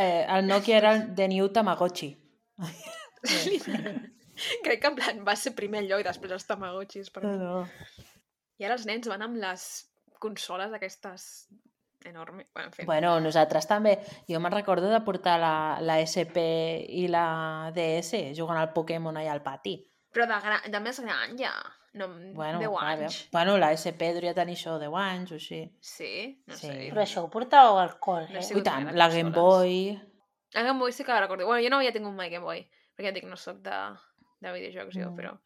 [0.00, 2.16] Eh, el Nokia era el de New Tamagotchi.
[4.64, 7.10] Crec que en plan va ser primer allò i després els tamagotxis.
[7.12, 7.22] Per...
[7.26, 8.06] No, no.
[8.58, 9.66] I ara els nens van amb les
[10.22, 11.26] consoles aquestes
[12.08, 12.48] enormes.
[12.54, 12.86] Bueno, en fi.
[12.88, 13.98] Bueno, nosaltres també.
[14.28, 16.40] Jo me'n recordo de portar la, la SP
[16.96, 19.76] i la DS jugant al Pokémon allà al pati.
[20.14, 21.52] Però de, gran, de més gran ja.
[21.94, 23.28] No, Bueno, 10 clar, anys.
[23.30, 25.60] bueno, la SP devia tenir això 10 anys o així.
[25.80, 26.42] Sí?
[26.46, 26.66] No Sí.
[26.66, 26.88] sé.
[26.90, 28.28] Però això ho portàveu al col·le.
[28.32, 28.58] No No sé.
[28.58, 29.30] I tant, la Game.
[29.30, 29.76] Boy...
[30.54, 31.46] A Game Boy sí que la recordo.
[31.46, 32.64] Bueno, jo no havia tingut mai Game Boy,
[32.96, 33.78] perquè ja dic, no sóc de,
[34.40, 35.16] de videojocs jo, Mm.
[35.16, 35.38] però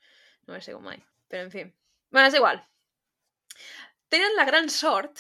[0.47, 1.03] no he sigut mai.
[1.29, 1.65] Però en fi.
[2.11, 2.63] Bueno, és igual.
[4.09, 5.19] Tenen la gran sort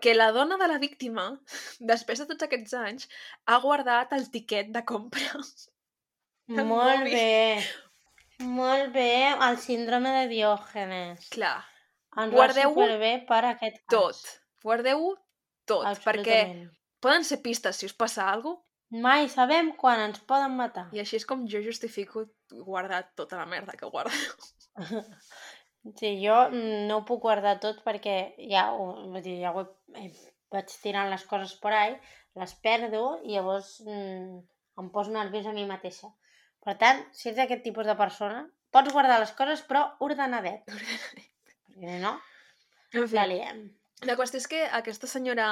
[0.00, 1.40] que la dona de la víctima,
[1.80, 3.08] després de tots aquests anys,
[3.46, 5.38] ha guardat el tiquet de compra.
[6.48, 7.62] Molt bé.
[8.40, 11.28] Molt bé, el síndrome de Diògenes.
[11.34, 11.60] Clar,
[12.16, 13.90] Ens Guardeu-ho va superbé per aquest cas.
[13.94, 14.34] tot.
[14.64, 15.14] Guardeu-ho
[15.66, 16.38] tot, perquè
[17.02, 18.62] poden ser pistes si us passa alguna cosa,
[18.94, 20.84] Mai sabem quan ens poden matar.
[20.94, 22.26] i així és com jo justifico
[22.66, 24.12] guardar tota la merda que guardo.
[25.98, 29.66] Sí, jo mm, no ho puc guardar tot perquè ja, ho, vull dir, ja ho
[30.00, 30.06] he,
[30.54, 31.92] vaig tirant les coses por ahí,
[32.40, 34.38] les perdo i llavors mm,
[34.80, 36.08] em poso nerviosa a mi mateixa.
[36.64, 40.64] Per tant, si ets aquest tipus de persona, pots guardar les coses però ordenadet.
[40.68, 42.14] Perquè no,
[42.94, 43.64] En fi, la liem.
[44.06, 45.48] La qüestió és que aquesta senyora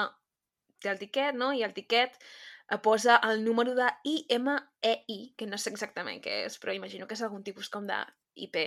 [0.83, 1.51] té el tiquet, no?
[1.57, 6.59] I el tiquet eh, posa el número de IMEI, que no sé exactament què és,
[6.63, 7.99] però imagino que és algun tipus com de
[8.47, 8.59] IP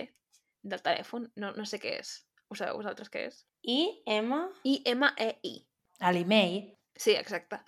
[0.62, 1.30] del telèfon.
[1.40, 2.18] No, no sé què és.
[2.50, 3.40] Ho sabeu vosaltres què és?
[3.62, 3.80] I,
[4.12, 5.54] M, IMEI.
[6.00, 6.60] A l'email.
[6.96, 7.62] Sí, exacte.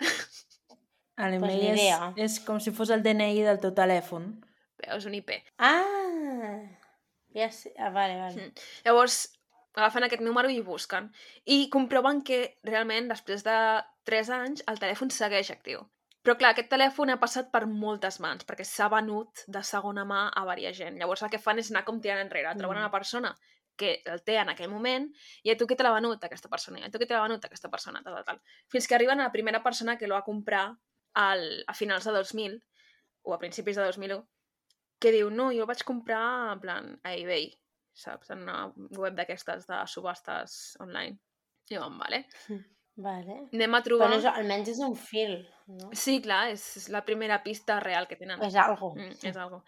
[1.19, 4.29] A l'email ni és, és com si fos el DNI del teu telèfon.
[4.85, 5.35] Veus, un IP.
[5.57, 6.63] ah,
[7.35, 8.47] ja sé, ah, vale, vale.
[8.47, 8.65] Mm.
[8.85, 9.19] Llavors,
[9.75, 11.11] agafen aquest número i busquen.
[11.45, 13.55] I comproven que realment, després de
[14.09, 15.85] 3 anys, el telèfon segueix actiu.
[16.23, 20.25] Però clar, aquest telèfon ha passat per moltes mans, perquè s'ha venut de segona mà
[20.35, 20.97] a varia gent.
[20.99, 22.81] Llavors el que fan és anar com tirant enrere, troben Mm.
[22.85, 23.35] una persona
[23.79, 25.05] que el té en aquell moment,
[25.43, 27.21] i a tu qui te l'ha venut aquesta persona, i a tu qui te l'ha
[27.23, 28.41] venut aquesta persona, tal, tal, tal.
[28.67, 30.75] Fins que arriben a la primera persona que lo va comprar
[31.13, 32.59] al, a finals de 2000,
[33.23, 34.27] o a principis de 2001,
[34.99, 37.49] que diu, no, jo el vaig comprar en plan a eBay,
[37.95, 38.31] saps?
[38.35, 41.17] En una web d'aquestes de subhastes online.
[41.69, 42.25] I diuen, vale.
[42.99, 43.45] Vale.
[43.55, 44.09] Anem a trobar...
[44.09, 45.37] Bueno, és, almenys és un fil,
[45.71, 45.87] no?
[45.95, 48.41] Sí, clar, és, és la primera pista real que tenen.
[48.43, 48.89] És algo.
[48.97, 49.61] Mm, és algo.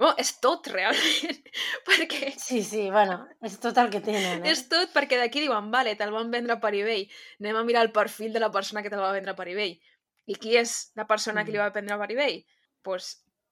[0.00, 1.42] Bueno, és tot, realment,
[1.90, 2.30] perquè...
[2.40, 4.54] Sí, sí, bueno, és tot el que tenen, eh?
[4.54, 7.04] És tot perquè d'aquí diuen, vale, te'l van vendre per eBay.
[7.42, 9.76] Anem a mirar el perfil de la persona que te'l va vendre per eBay.
[10.32, 11.66] I qui és la persona que li Mm.
[11.66, 12.40] va vendre per eBay?
[12.40, 13.10] Doncs pues,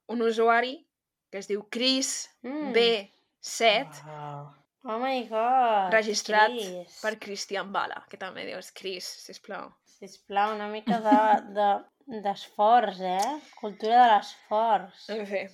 [0.09, 0.88] un usuari
[1.31, 2.73] que es diu Chris Mm.
[2.73, 4.55] B7, Wow.
[4.85, 5.93] Oh my god.
[5.93, 7.01] registrat Cris.
[7.03, 9.73] per Christian Bala, que també dius Chris, sisplau.
[9.99, 13.41] Sisplau, una mica de- de- d'esforç, de, eh?
[13.61, 15.09] Cultura de l'esforç.
[15.11, 15.47] En fi,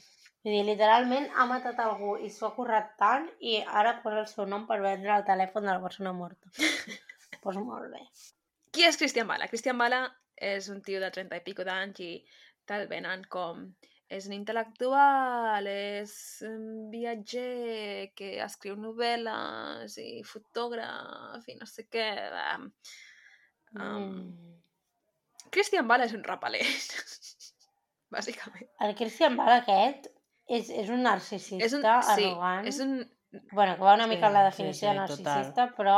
[0.45, 4.27] Vull dir, literalment ha matat algú i s'ho ha currat tant i ara posa el
[4.29, 6.51] seu nom per vendre el telèfon de la persona morta.
[6.53, 6.59] Doncs
[7.43, 8.03] pues molt bé.
[8.71, 9.49] qui és Christian Bala?
[9.49, 10.03] Christian Bala
[10.37, 12.11] és un tio de 30 i pico d'anys i
[12.67, 13.73] te'l venen com
[14.13, 16.13] és un intel·lectual, és
[16.47, 22.09] un viatger que escriu novel·les i fotògraf i no sé què.
[22.53, 22.71] Um,
[23.75, 24.29] Mm.
[25.51, 26.63] Christian Bala és un rapalent,
[28.15, 28.69] bàsicament.
[28.87, 30.07] El Christian Bale aquest
[30.47, 32.69] és, és un narcisista És un, sí, arrogant.
[32.71, 32.93] és un...
[33.51, 35.25] Bueno, que va una mica Sí, en la sí, definició sí, de total.
[35.25, 35.97] narcisista, però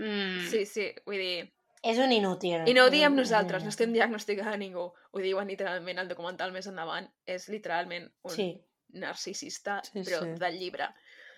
[0.00, 1.52] mm, Sí, sí, vull dir...
[1.86, 2.64] és un inútil.
[2.66, 4.88] I no ho diem Mm, nosaltres, no estem diagnosticant a ningú.
[5.12, 7.06] Ho diuen literalment al documental més endavant.
[7.26, 8.48] És literalment un Sí,
[8.96, 10.32] narcisista, Sí, però sí.
[10.40, 10.88] del llibre.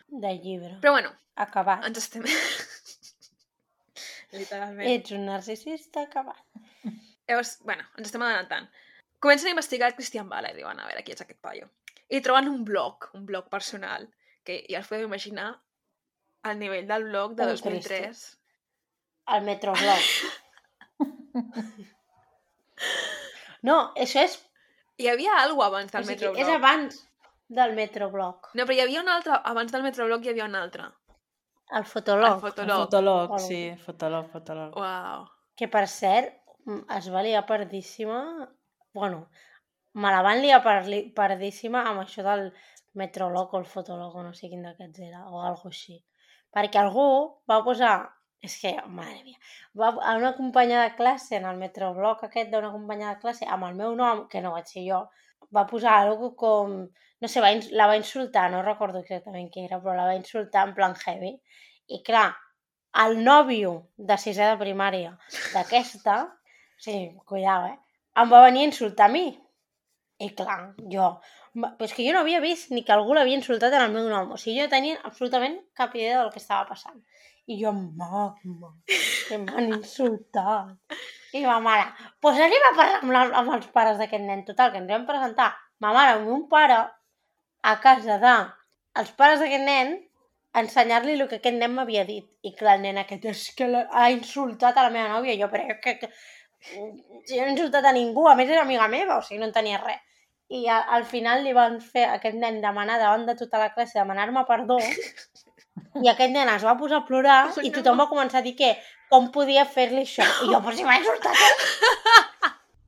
[0.09, 0.79] de llibre.
[0.81, 1.85] Però bueno, Acabat.
[1.87, 2.25] ens estem...
[4.33, 4.89] literalment.
[4.89, 6.39] Ets un narcisista acabat.
[7.29, 8.69] Llavors, bueno, ens estem adelantant.
[9.21, 11.69] Comencen a investigar el Christian Bale i diuen, a veure, qui és aquest paio.
[12.09, 14.07] I troben un blog, un blog personal,
[14.45, 15.49] que ja us podeu imaginar
[16.49, 18.23] el nivell del blog de Un 2003.
[19.37, 20.05] El Metroblog.
[23.69, 24.39] No, això és,
[24.99, 26.41] Hi havia alguna abans o del sigui, Metroblog.
[26.43, 26.97] és abans
[27.59, 28.49] del Metroblog.
[28.59, 30.89] No, però hi havia un altre, abans del Metroblog hi havia un altre.
[31.71, 32.33] El El Fotolog.
[32.35, 32.81] El Fotolog.
[32.87, 33.39] fotolog, Hola.
[33.45, 34.77] sí, fotolog, fotolog.
[34.81, 35.27] Uau.
[35.55, 38.19] Que, per cert, mm, es va liar perdíssima...
[38.93, 39.29] Bueno,
[39.95, 40.81] me la van liar per,
[41.15, 42.49] perdíssima amb això del
[42.95, 46.01] Metrolog o el Fotolog o no sé quin d'aquests era, o alguna així.
[46.51, 47.07] Perquè algú
[47.47, 47.95] va posar...
[48.47, 49.39] És que, mare mia,
[49.81, 53.67] va, a una companya de classe, en el metroblog aquest d'una companya de classe, amb
[53.67, 55.01] el meu nom, que no vaig ser jo,
[55.55, 56.77] va posar alguna com...
[57.19, 60.69] No sé, va, la va insultar, no recordo exactament què era, però la va insultar
[60.69, 61.33] en plan heavy.
[61.91, 62.29] I clar,
[63.05, 63.73] el nòvio
[64.11, 65.17] de sisè de primària
[65.55, 66.21] d'aquesta,
[66.79, 66.95] sí,
[67.27, 67.77] cuidao, eh?
[68.23, 69.27] Em va venir a insultar a mi.
[70.23, 70.61] I clar,
[70.95, 71.11] jo...
[71.55, 74.09] Però és que jo no havia vist ni que algú l'havia insultat en el meu
[74.11, 74.33] nom.
[74.35, 77.01] O sigui, jo tenia absolutament cap idea del que estava passant.
[77.49, 78.35] I jo, mama,
[79.29, 80.99] que m'han insultat.
[81.37, 84.45] I ma mare, doncs pues anem a parlar amb, la, amb els pares d'aquest nen.
[84.49, 85.51] Total, que ens vam presentar
[85.85, 86.79] ma mare amb un pare
[87.69, 88.37] a casa de
[89.01, 89.97] els pares d'aquest nen
[90.59, 92.27] ensenyar-li el que aquest nen m'havia dit.
[92.49, 95.37] I clar, el nen aquest és que ha insultat a la meva nòvia.
[95.41, 96.13] Jo, però que, que...
[96.59, 99.79] Si no he insultat a ningú, a més era amiga meva, o sigui, no entenia
[99.85, 100.08] res.
[100.49, 103.99] I a, al final li van fer aquest nen demanar davant de tota la classe,
[103.99, 104.79] demanar-me perdó,
[106.05, 107.75] i aquest nen es va posar a plorar Oh, i no.
[107.77, 108.71] tothom va començar a dir que
[109.11, 110.25] com podia fer-li això.
[110.25, 111.67] I jo, però si m'ha insultat ell.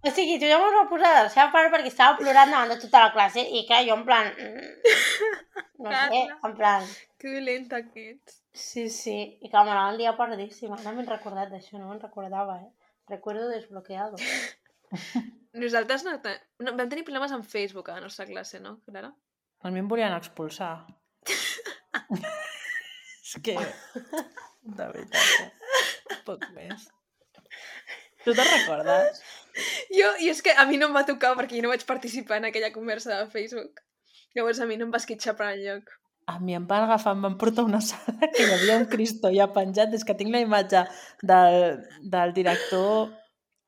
[0.00, 2.78] O sigui, tothom es va posar de la seva part perquè estava plorant davant de
[2.80, 4.30] tota la classe i clar, jo en plan...
[4.32, 5.34] mm,
[5.84, 6.86] No sé, en plan...
[7.20, 8.38] Que dolenta que ets.
[8.56, 10.78] Sí, sí, i clar, me la van liar perdíssima.
[10.80, 12.70] Ara m'he recordat d'això, no me'n recordava, eh?
[13.12, 14.16] Recuerdo desbloqueado.
[15.58, 19.10] Nosaltres no, te- no, vam tenir problemes amb Facebook a la nostra classe, no, Clara?
[19.66, 20.86] A mi em volien expulsar.
[22.06, 23.56] és que...
[24.60, 25.50] De veritat, eh?
[26.26, 26.86] poc més.
[28.24, 29.22] Tu te'n recordes?
[29.90, 32.38] Jo, i és que a mi no em va tocar perquè jo no vaig participar
[32.38, 33.80] en aquella conversa de Facebook.
[34.36, 35.88] Llavors a mi no em va esquitxar per enlloc.
[36.30, 39.32] A mi em van agafar, em van portar una sala que hi havia un Cristo
[39.34, 39.96] ja penjat.
[39.96, 40.84] És que tinc la imatge
[41.26, 41.80] del,
[42.14, 43.10] del director...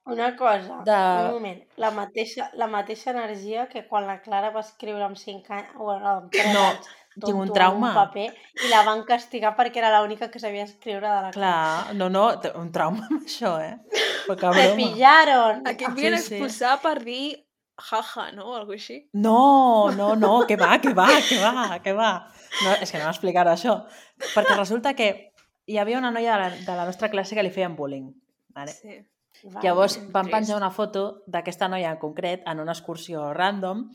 [0.05, 4.61] Una cosa, De- un moment, la mateixa, la mateixa energia que quan la Clara va
[4.61, 6.89] escriure amb 5 anys, bueno, amb 3 No, anys,
[7.23, 7.91] tinc un trauma.
[7.93, 8.27] un paper,
[8.65, 11.39] i la van castigar perquè era l'única que sabia escriure de la classe.
[11.39, 12.25] Clar, no, no,
[12.59, 13.79] un trauma amb això, eh?
[14.29, 15.63] Me pillaron!
[15.67, 16.35] Aquí et volien sí, sí.
[16.35, 17.47] expulsar per dir
[17.79, 18.49] jaja, no?
[18.51, 18.99] O alguna així.
[19.13, 22.11] No, no, no, que va, que va, que va, que va.
[22.65, 23.85] No, és que no m'explicar això.
[24.35, 25.09] Perquè resulta que
[25.67, 28.11] hi havia una noia de la, de la nostra classe que li feien bullying.
[28.55, 28.73] Vale?
[28.73, 28.99] Sí.
[29.43, 29.63] Vale.
[29.67, 30.35] Llavors van trist.
[30.37, 33.89] penjar una foto d'aquesta noia en concret en una excursió random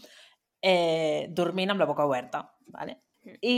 [0.61, 2.43] eh, dormint amb la boca oberta.
[2.73, 2.97] Vale?
[3.25, 3.37] Mm.
[3.41, 3.57] I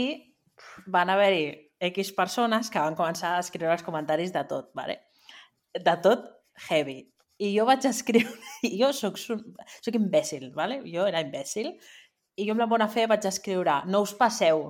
[0.86, 1.46] van haver-hi
[1.90, 4.70] X persones que van començar a escriure els comentaris de tot.
[4.76, 5.00] Vale?
[5.74, 6.28] De tot
[6.68, 7.00] heavy.
[7.40, 8.28] I jo vaig escriure...
[8.68, 10.82] I jo soc, soc imbècil, vale?
[10.84, 11.72] jo era imbècil,
[12.36, 14.66] i jo amb la bona fe vaig escriure no us passeu.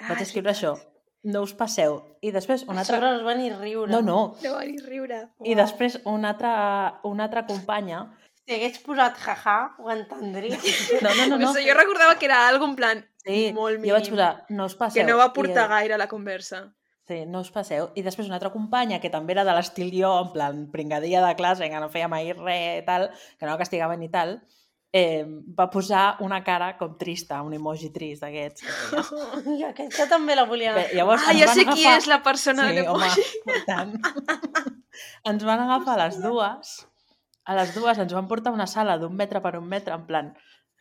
[0.00, 0.74] Vaig Ah, escriure això,
[1.22, 2.00] no us passeu.
[2.24, 3.18] I després A una sobre altra...
[3.18, 3.90] es van ir riure.
[3.92, 4.20] No, no.
[4.42, 5.26] No va ni riure.
[5.44, 8.06] I després una altra, una altra companya...
[8.40, 10.56] Si hagués posat jaja, ho entendria.
[11.04, 11.52] No, no, no, no.
[11.54, 14.64] Sé, jo recordava que era algo en plan Sí, molt jo vaig mínim, posar, no
[14.66, 14.96] us passeu.
[15.02, 16.62] que no va I, portar eh, gaire la conversa.
[17.06, 17.90] Sí, no us passeu.
[17.94, 21.34] I després una altra companya, que també era de l'estil jo, en plan pringadia de
[21.36, 24.38] classe, que no feia mai res i tal, que no la castigaven i tal,
[24.92, 25.24] eh,
[25.58, 28.62] va posar una cara com trista, un emoji trist d'aquests.
[28.90, 29.56] que feia.
[29.56, 30.74] I aquesta també la volien...
[30.74, 31.98] Bé, llavors Ah, ja sé qui agafar...
[31.98, 33.24] és la persona Sí, de l'emoji.
[35.30, 36.72] ens van agafar a les dues,
[37.44, 40.06] a les dues ens van portar a una sala d'un metre per un metre, en
[40.08, 40.32] plan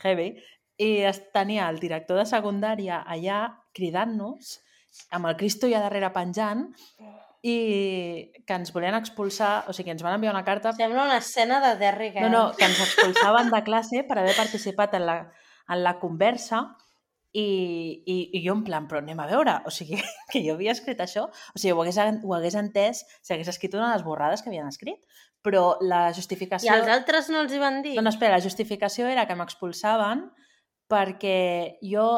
[0.03, 0.31] heavy,
[0.79, 0.89] i
[1.35, 3.39] tenia el director de secundària allà
[3.75, 4.57] cridant-nos,
[5.15, 6.69] amb el Cristo ja darrere penjant,
[7.41, 11.61] i que ens volien expulsar, o sigui, ens van enviar una carta Sembla una escena
[11.63, 15.17] de Derry no, no, que ens expulsaven de classe per haver participat en la,
[15.69, 16.65] en la conversa
[17.31, 20.01] i, i, i jo en plan, però anem a veure, o sigui,
[20.33, 23.77] que jo havia escrit això, o sigui, ho hagués, ho hagués entès si hagués escrit
[23.77, 24.99] una de les borrades que havien escrit,
[25.45, 26.73] però la I justificació...
[26.75, 27.95] els altres no els hi van dir?
[27.95, 30.27] No, no, espera, la justificació era que m'expulsaven
[30.89, 32.09] perquè jo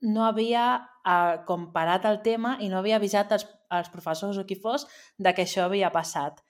[0.00, 0.66] no havia
[1.04, 4.86] eh, comparat el tema i no havia avisat els, els professors o qui fos
[5.18, 6.42] de que això havia passat.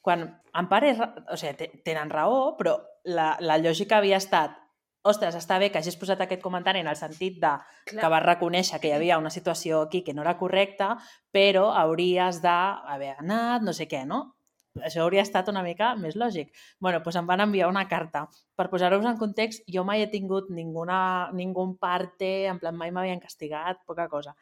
[0.00, 0.24] Quan
[0.56, 4.56] en part és, o sigui, te- tenen raó, però la, la lògica havia estat
[5.02, 7.54] ostres, està bé que hagis posat aquest comentari en el sentit de
[7.88, 10.98] que vas reconèixer que hi havia una situació aquí que no era correcta,
[11.32, 14.36] però hauries d'haver anat, no sé què, no?
[14.78, 16.52] Això hauria estat una mica més lògic.
[16.78, 18.28] bueno, doncs em van enviar una carta.
[18.56, 23.20] Per posar-vos en context, jo mai he tingut ninguna, ningun parte, en plan, mai m'havien
[23.20, 24.34] castigat, poca cosa.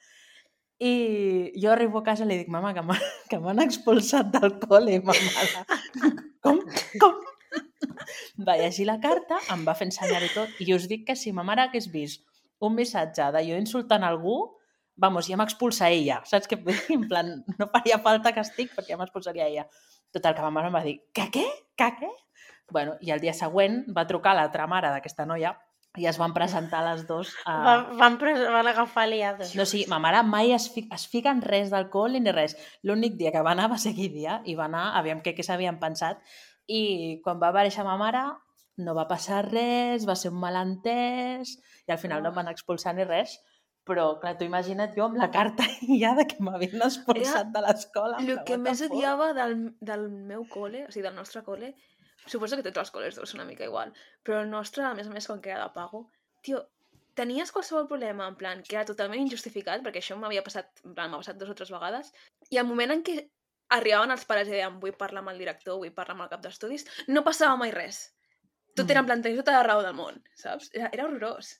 [0.78, 3.00] I jo arribo a casa i li dic, mama, que m'ha-
[3.30, 5.64] que m'han expulsat del col·le, mama.
[6.44, 6.60] Com?
[7.00, 7.16] Com?
[8.46, 11.32] Va llegir la carta, em va fer ensenyar i tot, i us dic que si
[11.34, 12.22] ma mare hagués vist
[12.60, 14.36] un missatge de jo insultant algú,
[14.98, 16.74] vamos, ja m'expulsa ella, saps dir?
[16.94, 19.64] En plan, no faria falta castig perquè ja m'expulsaria ella.
[20.12, 21.46] Total, que ma mare em va dir, que què?
[21.78, 22.10] Que què?
[22.74, 25.54] Bueno, i el dia següent va trucar l'altra mare d'aquesta noia
[25.98, 27.54] i es van presentar les dos a...
[27.64, 29.54] Van, van, pres- van agafar liades.
[29.56, 32.54] No, sí, ma mare mai es, fi, es fica en res d'alcohol ni res.
[32.84, 35.46] L'únic dia que va anar va ser aquell dia i va anar, aviam què, què
[35.46, 36.20] s'havien pensat.
[36.68, 38.26] I quan va aparèixer ma mare
[38.84, 41.56] no va passar res, va ser un malentès
[41.88, 43.38] i al final no em van expulsar ni res.
[43.88, 45.64] Però, clar, tu imagina't jo amb la carta
[46.02, 48.18] ja de que m'havien expulsat de l'escola.
[48.20, 51.72] El que més odiava del, del meu col·le, o sigui, del nostre col·le,
[52.28, 55.14] suposo que tots els col·les ser una mica igual, però el nostre, a més a
[55.14, 56.02] més, com que era de pago,
[56.44, 56.66] tio,
[57.18, 61.10] tenies qualsevol problema, en plan, que era totalment injustificat, perquè això m'havia passat, en plan,
[61.10, 62.12] m'ha passat dues o tres vegades,
[62.52, 63.16] i al moment en què
[63.74, 66.44] arribaven els pares i deien vull parlar amb el director, vull parlar amb el cap
[66.44, 68.04] d'estudis, no passava mai res.
[68.76, 68.90] Tot Mm.
[68.92, 70.70] era en plan, tenies tota la raó del món, saps?
[70.72, 71.56] Era, era horrorós.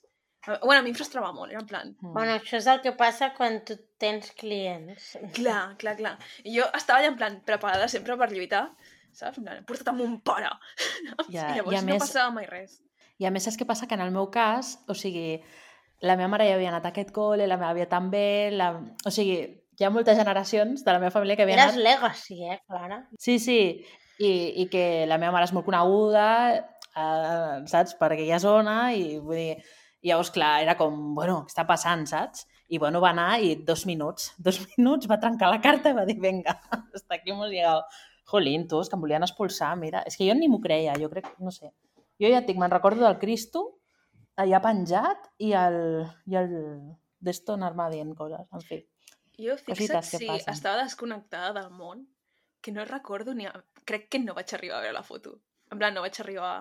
[0.47, 2.13] Bueno, a mi em frustrava molt, era en plan, Mm.
[2.13, 5.17] Bueno, això és el que passa quan tu tens clients.
[5.35, 6.13] Clar, clar, clar.
[6.43, 8.69] I jo estava allà en plan preparada sempre per lluitar,
[9.11, 9.37] saps?
[9.37, 10.49] En plan, porta't amb un pare.
[11.29, 12.79] Ja, I llavors i no més- passava mai res.
[13.19, 13.85] I a més, saps què passa?
[13.85, 15.41] Que en el meu cas, o sigui,
[16.01, 18.69] la meva mare ja havia anat a aquest col·le, la meva àvia també, la...
[19.05, 19.41] o sigui,
[19.79, 21.83] hi ha moltes generacions de la meva família que havien Eres anat...
[21.83, 23.01] legacy, eh, Clara?
[23.19, 23.59] Sí, sí,
[24.19, 24.31] i,
[24.63, 26.29] i que la meva mare és molt coneguda,
[26.95, 29.57] eh, saps, per aquella zona, i vull dir,
[30.05, 32.45] llavors, clar, era com, bueno, què està passant, saps?
[32.69, 36.05] I, bueno, va anar i dos minuts, dos minuts va trencar la carta i va
[36.07, 36.59] dir, venga,
[36.95, 37.83] hasta aquí hemos llegado.
[38.29, 40.03] Jolín, tu, és que em volien expulsar, mira.
[40.05, 41.71] És que jo ni m'ho creia, jo crec, no sé.
[42.21, 43.63] Jo ja et dic, me'n recordo del Cristo,
[44.37, 45.79] allà penjat, i el,
[46.29, 46.53] i el
[47.25, 48.83] d'esto anar-me dient coses, en fi.
[49.39, 50.53] Jo, fixa't si passen.
[50.53, 52.05] estava desconnectada del món,
[52.61, 53.47] que no recordo ni...
[53.47, 53.53] A...
[53.87, 55.39] Crec que no vaig arribar a veure la foto.
[55.71, 56.53] En plan, no vaig arribar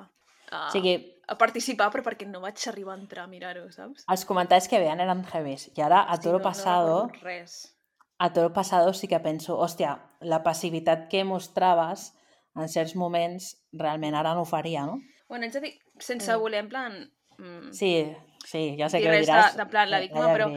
[0.50, 0.94] a, O sigui,
[1.28, 4.04] a participar, però perquè no vaig arribar a entrar a mirar-ho, saps?
[4.08, 5.70] els comentaris que veien eren heavies.
[5.76, 7.74] I ara, a toro no- no pasado, recordo res.
[8.18, 12.14] a toro pasado sí que penso, hòstia, la passivitat que mostraves
[12.56, 14.98] en certs moments, realment ara no ho faria, no?
[15.28, 16.40] Bueno, ets a dir, sense Mm.
[16.40, 17.12] voler, en plan...
[17.38, 19.54] Mm, Sí, sí, ja sé que de- diràs.
[19.54, 20.50] de plan, la eh, víctima, però-.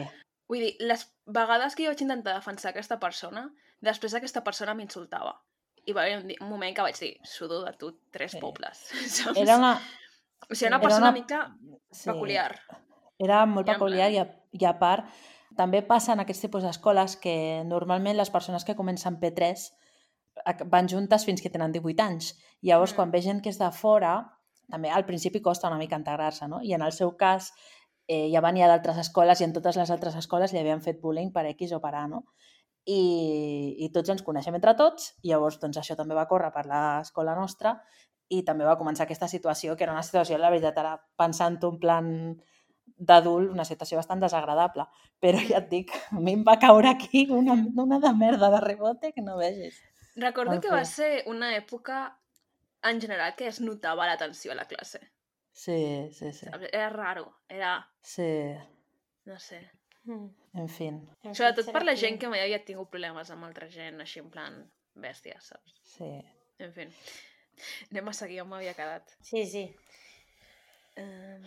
[0.48, 5.36] Vull dir, les vegades que jo vaig intentar defensar aquesta persona, després aquesta persona m'insultava.
[5.84, 8.40] I va haver un, un moment que vaig dir, sudo de tu tres Sí.
[8.40, 8.78] pobles,
[9.16, 9.36] saps?
[9.38, 9.74] Era una...
[10.50, 11.56] O sigui, una persona una- una mica
[11.90, 12.58] Sí, peculiar.
[13.18, 15.06] Era molt en peculiar i a, i a part
[15.56, 19.66] també passa en aquests tipus d'escoles que normalment les persones que comencen P3
[20.46, 22.32] ac- van juntes fins que tenen 18 anys.
[22.62, 22.96] Llavors, Mm.
[22.96, 24.14] quan ve gent que és de fora,
[24.70, 26.60] també al principi costa una mica integrar-se, no?
[26.62, 27.52] I en el seu cas
[28.08, 31.30] eh, ja venia d'altres escoles i en totes les altres escoles li havien fet bullying
[31.32, 32.24] per X o per A, no?
[32.84, 36.64] I, i tots ens coneixem entre tots, i llavors doncs, això també va córrer per
[36.66, 37.76] l'escola nostra
[38.32, 41.78] i també va començar aquesta situació, que era una situació, la veritat, ara pensant-ho en
[41.78, 42.08] plan
[42.96, 44.86] d'adult, una situació bastant desagradable.
[45.22, 48.62] Però ja et dic, a mi em va caure aquí una, una de merda de
[48.64, 49.80] rebote que no vegis.
[50.16, 52.04] Recordo que va ser una època
[52.82, 55.00] en general que es notava la tensió a la classe.
[55.52, 56.48] Sí, sí, sí.
[56.72, 58.54] Era raro, era, Sí,
[59.24, 59.60] no sé.
[60.04, 60.28] Mm.
[60.58, 60.88] en fi.
[61.32, 64.30] Sobretot per la gent que- que mai havia tingut problemes amb altra gent, així en
[64.30, 64.56] plan
[64.94, 65.74] bèstia, saps?
[65.96, 66.10] Sí.
[66.58, 66.88] En fi.
[67.90, 69.14] Anem a seguir on m'havia quedat.
[69.20, 69.64] Sí, sí.
[70.96, 71.46] Um...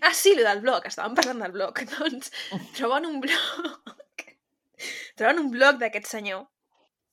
[0.00, 1.80] Ah, sí, lo del blog, estàvem parlant del blog.
[1.96, 2.30] Doncs
[2.76, 4.22] troben un blog...
[5.18, 6.46] troben un blog d'aquest senyor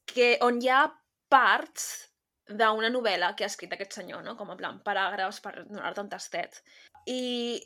[0.10, 0.84] que, on hi ha
[1.30, 1.88] parts
[2.49, 4.36] d'una novel·la que ha escrit aquest senyor, no?
[4.38, 6.62] Com en plan paràgrafs per donar-te un tastet.
[7.05, 7.60] I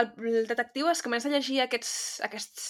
[0.00, 1.92] el, el detectiu es comença a llegir aquests,
[2.26, 2.64] aquests,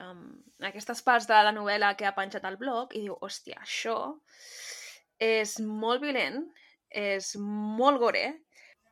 [0.00, 0.26] um,
[0.70, 3.98] aquestes parts de la novel·la que ha penjat al blog i diu, hòstia, això
[5.22, 6.42] és molt violent,
[6.90, 8.26] és molt gore,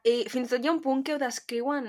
[0.09, 1.89] i fins i tot hi ha un punt que ho descriuen...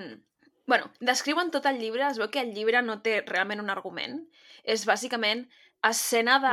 [0.70, 4.22] bueno, descriuen tot el llibre, es veu que el llibre no té realment un argument.
[4.64, 5.44] És bàsicament
[5.84, 6.52] escena de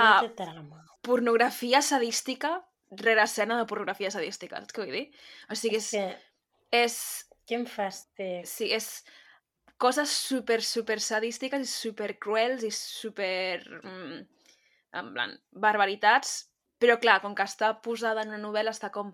[0.56, 5.06] No pornografia sadística rere escena de pornografia sadística, saps què vull dir?
[5.50, 5.90] O sigui, és...
[5.94, 6.06] Que,
[6.80, 6.96] és
[7.50, 8.46] quin fàstic.
[8.48, 9.02] sí, és
[9.80, 13.58] coses super, super sadístiques i super cruels i super...
[13.82, 14.20] Mm,
[15.00, 16.32] en plan, barbaritats,
[16.82, 19.12] però clar, com que està posada en una novel·la està com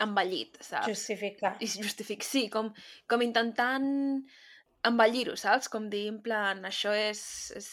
[0.00, 0.88] envellit, saps?
[0.88, 1.50] Justificar.
[1.60, 2.70] i justific, sí, com,
[3.10, 3.90] com intentant
[4.88, 5.68] embellir-ho, saps?
[5.68, 7.20] Com dir, en plan, això és,
[7.60, 7.68] és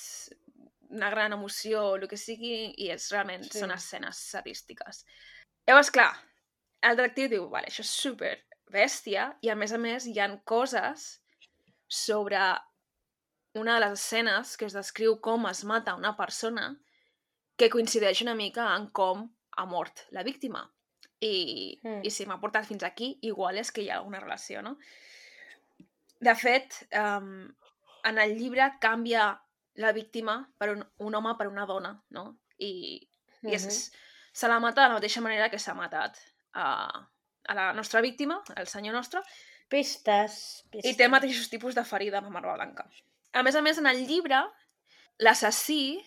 [0.89, 3.53] una gran emoció, o el que sigui, i és realment, Sí.
[3.53, 3.63] sí.
[3.63, 5.05] són escenes sadístiques.
[5.69, 6.11] Llavors, clar,
[6.83, 8.35] el detectiu diu, vale, això és super
[8.69, 11.21] bèstia, i a més a més hi han coses
[11.87, 12.39] sobre
[13.57, 16.69] una de les escenes que es descriu com es mata una persona
[17.57, 19.25] que coincideix una mica en com
[19.57, 20.61] ha mort la víctima.
[21.19, 22.01] I, Mm.
[22.05, 24.77] i si m'ha portat fins aquí, igual és que hi ha alguna relació, no?
[26.21, 27.49] De fet, um,
[28.03, 29.33] en el llibre canvia
[29.75, 32.37] la víctima per un, un home per una dona, no?
[32.57, 32.71] I,
[33.43, 33.99] i és, Mhm.
[34.33, 36.17] se la mata de la mateixa manera que s'ha matat
[36.53, 37.09] a,
[37.47, 39.21] a la nostra víctima, el senyor nostre,
[39.69, 40.91] Pistes, pistes.
[40.91, 42.87] i té mateixos tipus de ferida amb marba blanca.
[43.33, 44.39] A més a més, en el llibre,
[45.19, 45.99] l'assassí,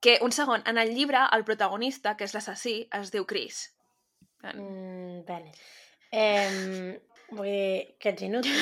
[0.00, 3.74] que, un segon, en el llibre, el protagonista, que és l'assassí, es diu Chris.
[4.42, 5.50] En- Mm, vale.
[6.12, 8.54] Eh, vull dir que ets inútil.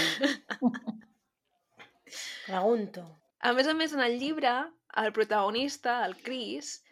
[2.47, 3.03] Pregunto.
[3.41, 4.53] A més a més, en el llibre,
[4.97, 6.83] el protagonista, el Chris,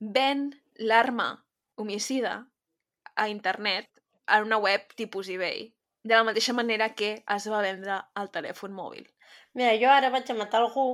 [0.00, 1.44] ven l'arma
[1.76, 2.46] homicida
[3.14, 3.88] a internet
[4.32, 5.72] en una web tipus eBay,
[6.02, 9.06] de la mateixa manera que es va vendre el telèfon mòbil.
[9.54, 10.86] Mira, jo ara vaig a matar algú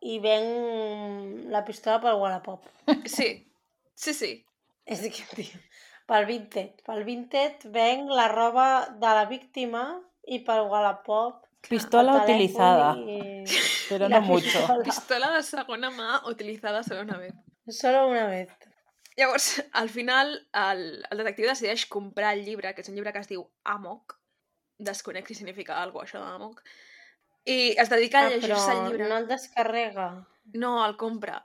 [0.00, 2.64] i venc la pistola pel Wallapop.
[3.16, 3.28] Sí,
[3.94, 4.32] sí, sí.
[4.86, 5.60] És que, tio,
[6.08, 6.80] pel Vinted.
[6.86, 9.84] Pel Vinted venc la roba de la víctima
[10.28, 13.44] i pel Wallapop Pistola utilizada, I...
[13.88, 14.44] pero no mucho.
[14.44, 14.84] pistola.
[14.84, 17.34] Pistola de segona mà utilitzada solo una vez.
[17.68, 18.48] Solo una vez.
[19.18, 19.48] Llavors,
[19.82, 23.28] al final, el, el detectiu decideix comprar el llibre, que és un llibre que es
[23.30, 24.14] diu Amok.
[24.78, 26.62] Desconec si significa alguna això d'Amok.
[27.48, 29.08] I es dedica a Ah, llegir-se el llibre.
[29.10, 30.08] no el descarrega.
[30.54, 31.40] No, el compra.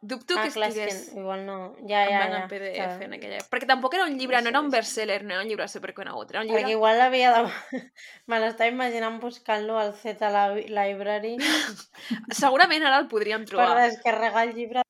[0.00, 1.54] Dubto ah, que clar, és estigués que igual no.
[1.88, 2.42] Ja, en ja, plan ja.
[2.44, 3.02] en PDF clar.
[3.08, 3.38] en aquella.
[3.50, 6.30] Perquè tampoc era un llibre, no era un bestseller, no era un llibre superconegut.
[6.30, 6.76] Era un Perquè llibre...
[6.76, 7.80] igual l'havia de...
[8.30, 11.34] Me l'estava imaginant buscant-lo al Z Li- Library
[12.42, 13.80] Segurament ara el podríem per trobar.
[13.88, 14.84] descarregar el llibre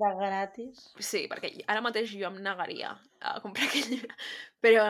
[0.00, 0.88] de, gratis.
[0.98, 4.16] Sí, perquè ara mateix jo em negaria a comprar aquell llibre.
[4.64, 4.86] Però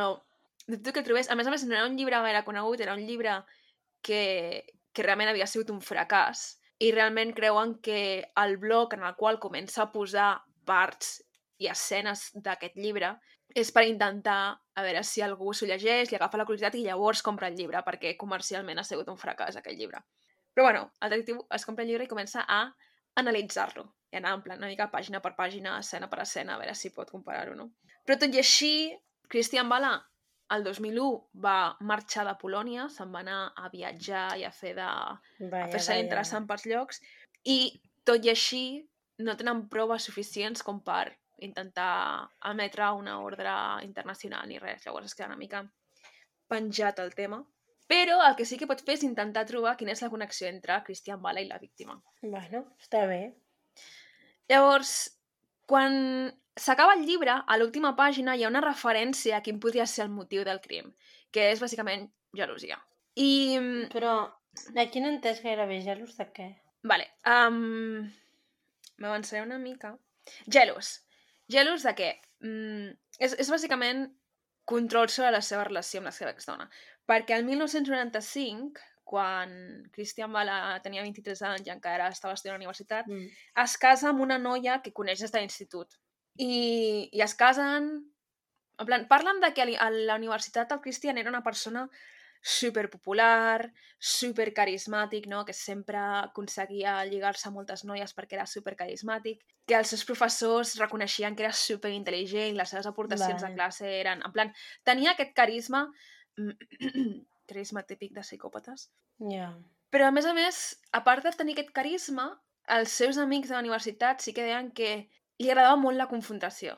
[0.66, 1.30] dubto que el trobés...
[1.30, 3.39] A més a més, no era un llibre gaire conegut, era un llibre
[4.03, 8.01] que, que realment havia sigut un fracàs i realment creuen que
[8.43, 10.34] el blog en el qual comença a posar
[10.68, 11.22] parts
[11.62, 13.14] i escenes d'aquest llibre
[13.57, 17.22] és per intentar a veure si algú s'ho llegeix, li agafa la curiositat i llavors
[17.24, 20.03] compra el llibre, perquè comercialment ha sigut un fracàs aquell llibre.
[20.53, 22.61] Però bueno, el detectiu es compra el llibre i comença a
[23.21, 23.87] analitzar-lo.
[24.12, 26.93] I anar en plan una mica pàgina per pàgina, escena per escena, a veure si
[26.95, 27.71] pot comparar-ho o no.
[28.07, 28.75] Però tot i així,
[29.33, 29.97] Christian Bala
[30.55, 31.07] el 2001
[31.43, 34.87] va marxar de Polònia, se'n va anar a viatjar i a fer de...
[34.87, 37.01] a Vaja, fer-se interessant pels llocs,
[37.43, 37.59] i
[38.07, 38.64] tot i així
[39.27, 41.09] no tenen proves suficients com per
[41.43, 43.53] intentar emetre una ordre
[43.85, 44.87] internacional ni res.
[44.87, 45.64] Llavors es queda una mica
[46.49, 47.43] penjat el tema.
[47.87, 50.80] Però el que sí que pot fer és intentar trobar quina és la connexió entre
[50.87, 51.95] Christian Bala i la víctima.
[52.22, 53.37] Bueno, està bé.
[54.51, 54.95] Llavors,
[55.66, 55.95] quan
[56.57, 60.12] s'acaba el llibre, a l'última pàgina hi ha una referència a quin podria ser el
[60.14, 60.93] motiu del crim,
[61.30, 62.78] que és bàsicament gelosia.
[63.14, 64.16] I, mm, Però
[64.82, 66.49] aquí no entès gairebé gelos de què.
[66.82, 68.11] vale, um,
[68.99, 69.97] m'avançaré una mica.
[70.47, 71.03] Gelos.
[71.49, 72.11] Gelos de què?
[72.41, 74.09] Mm, és, és bàsicament
[74.64, 76.68] control sobre la seva relació amb la seva exdona.
[77.07, 79.53] Perquè el 1995, quan
[79.95, 83.29] Christian Bala tenia 23 anys i encara estava estudiant a la universitat, Mm.
[83.63, 85.95] es casa amb una noia que coneix des de l'institut.
[86.39, 88.13] I, I es casen...
[88.79, 91.89] En plan, parlen de que a la universitat el Christian era una persona
[92.43, 95.45] super popular, super carismàtic, no?
[95.45, 100.77] que sempre aconseguia lligar-se a moltes noies perquè era super carismàtic, que els seus professors
[100.79, 103.55] reconeixien que era super intel·ligent, les seves aportacions Vale.
[103.55, 104.23] a classe eren...
[104.23, 104.53] En plan,
[104.85, 105.87] tenia aquest carisma,
[107.47, 109.53] carisma típic de psicòpates, Ja.
[109.91, 113.55] però, a més a més, a part de tenir aquest carisma, els seus amics de
[113.55, 115.09] la universitat sí que deien que
[115.39, 116.74] li agradava molt la confrontació.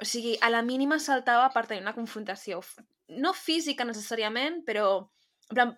[0.00, 2.60] O sigui, a la mínima saltava per tenir una confrontació.
[3.08, 5.08] No física necessàriament, però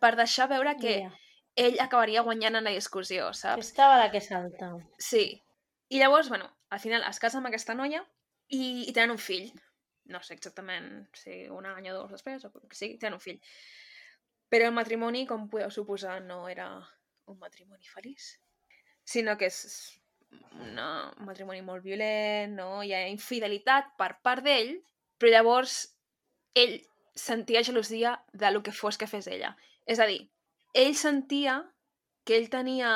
[0.01, 1.13] per deixar veure que Ja.
[1.57, 3.69] ell acabaria guanyant en la discussió, saps?
[3.69, 4.73] Estava la que salta.
[4.99, 5.41] Sí.
[5.89, 8.05] I llavors, bueno, al final es casa amb aquesta noia
[8.49, 9.53] i, i tenen un fill.
[10.11, 13.41] No sé exactament si un any o dos després, o que sigui, tenen un fill.
[14.53, 16.69] Però el matrimoni, com podeu suposar, no era
[17.31, 18.35] un matrimoni feliç,
[19.05, 19.61] sinó que és
[20.59, 20.79] un
[21.27, 22.83] matrimoni molt violent, no?
[22.83, 24.75] hi ha infidelitat per part d'ell,
[25.19, 25.77] però llavors
[26.59, 26.79] ell
[27.15, 29.55] sentia gelosia de lo que fos que fes ella.
[29.87, 30.21] És a dir,
[30.75, 31.61] ell sentia
[32.25, 32.93] que ell tenia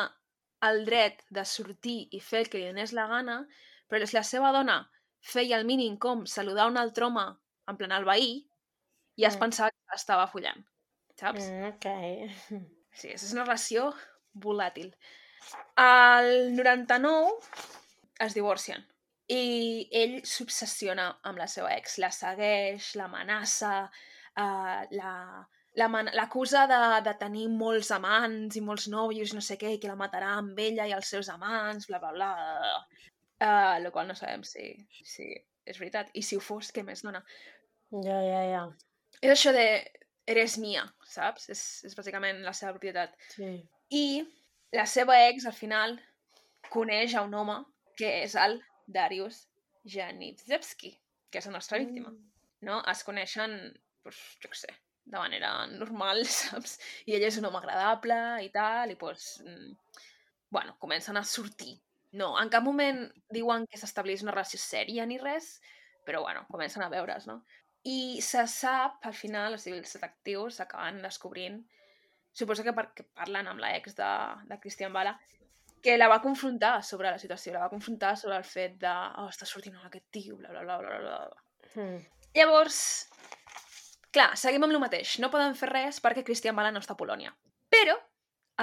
[0.66, 3.42] el dret de sortir i fer el que li donés la gana,
[3.88, 4.78] però si la seva dona
[5.26, 7.26] feia el mínim com saludar un altre home
[7.66, 8.46] en plan al veí,
[9.18, 9.42] ja es Mm.
[9.46, 10.64] pensava que estava follant,
[11.18, 11.50] saps?
[11.50, 11.86] Mm, ok.
[12.96, 13.90] Sí, és una relació
[14.32, 14.86] volàtil.
[15.76, 17.34] Al 99
[18.24, 18.86] es divorcien.
[19.28, 23.74] I ell s'obsessiona amb la seva ex, la segueix, l'amenaça,
[24.38, 25.12] uh, la
[25.76, 29.98] l'acusa de, de tenir molts amants i molts nòvios, no sé què, i que la
[30.00, 32.30] matarà amb ella i els seus amants, bla, bla, bla.
[33.36, 34.70] Uh, lo qual no sabem si,
[35.04, 35.28] si
[35.66, 36.10] és veritat.
[36.16, 37.20] I si ho fos, què més dona?
[38.04, 38.62] Ja, ja, ja.
[39.20, 39.66] És això de
[40.26, 41.50] eres mia, saps?
[41.52, 43.14] És, és bàsicament la seva propietat.
[43.34, 43.50] Sí.
[43.94, 44.06] I
[44.74, 45.96] la seva ex, al final,
[46.72, 47.60] coneix a un home
[47.96, 49.44] que és el Darius
[49.86, 50.92] Janivzewski,
[51.30, 52.12] que és la nostra víctima.
[52.66, 52.80] No?
[52.90, 53.56] Es coneixen,
[54.04, 54.74] doncs, jo què sé,
[55.06, 56.78] de manera normal, saps?
[57.06, 59.74] I ell és un home agradable i tal, i doncs, mm,
[60.50, 61.76] bueno, comencen a sortir.
[62.16, 63.02] No, en cap moment
[63.34, 65.56] diuen que s'establís una relació sèria ni res,
[66.06, 67.42] però bueno, comencen a veure's, no?
[67.86, 71.60] I se sap, al final, o sigui, els detectius acaben descobrint,
[72.36, 74.12] suposo que perquè parlen amb l'ex de,
[74.48, 75.14] de Christian Bala,
[75.82, 79.28] que la va confrontar sobre la situació, la va confrontar sobre el fet de oh,
[79.30, 81.44] està sortint amb aquest tio, bla, bla, bla, bla, bla, bla.
[81.76, 82.00] Mm.
[82.36, 82.78] Llavors,
[84.12, 85.18] clar, seguim amb el mateix.
[85.22, 87.30] No poden fer res perquè Christian Bala no està a Polònia.
[87.72, 87.94] Però,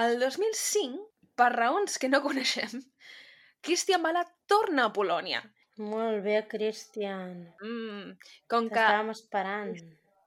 [0.04, 1.00] el 2005,
[1.38, 2.82] per raons que no coneixem,
[3.64, 5.42] Christian Bala torna a Polònia.
[5.82, 7.48] Molt bé, Cristian.
[7.64, 8.12] Mm,
[8.50, 9.72] com que T'estàvem esperant.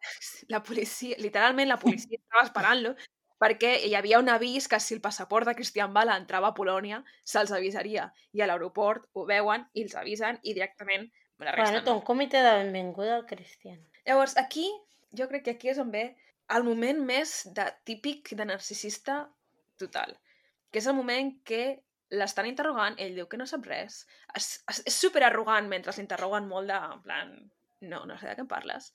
[0.53, 2.95] la policia, literalment la policia estava esperant-lo
[3.37, 7.03] perquè hi havia un avís que si el passaport de Christian Bala entrava a Polònia,
[7.23, 8.07] se'ls avisaria.
[8.33, 11.05] I a l'aeroport ho veuen i els avisen i directament
[11.37, 11.85] me la Bueno, resten.
[11.85, 13.77] té un comitè de benvinguda al Cristian.
[14.07, 14.65] Llavors, aquí,
[15.13, 16.07] jo crec que aquí és on ve
[16.55, 19.27] el moment més de, típic de narcisista
[19.77, 20.17] total,
[20.71, 21.83] que és el moment que
[22.15, 24.05] l'estan interrogant, ell diu que no sap res,
[24.35, 27.33] és, és, és super arrogant mentre l'interroguen molt de, en plan,
[27.81, 28.91] no, no sé de què em parles.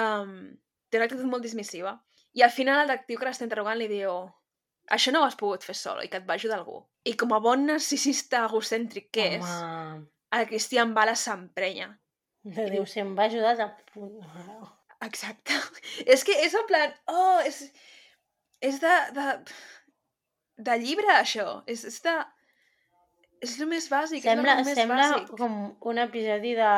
[0.00, 0.54] Um,
[0.88, 1.98] té una actitud molt dismissiva.
[2.34, 4.24] I al final el detectiu que l'està interrogant li diu
[4.94, 6.80] això no ho has pogut fer sol i que et va ajudar algú.
[7.08, 10.04] I com a bon narcisista egocèntric que és, Home,
[10.36, 11.92] el Christian Bala s'emprenya.
[12.44, 14.18] li diu, si em va ajudar de punt.
[15.04, 15.56] Exacte.
[16.12, 17.60] És que és en plan, oh, és,
[18.60, 19.24] és de, de,
[20.56, 21.62] de llibre, això.
[21.66, 22.14] És, és de...
[23.44, 25.32] És el més bàsic, Sembla, és el més sembla bàsic.
[25.36, 25.56] com
[25.90, 26.68] un episodi de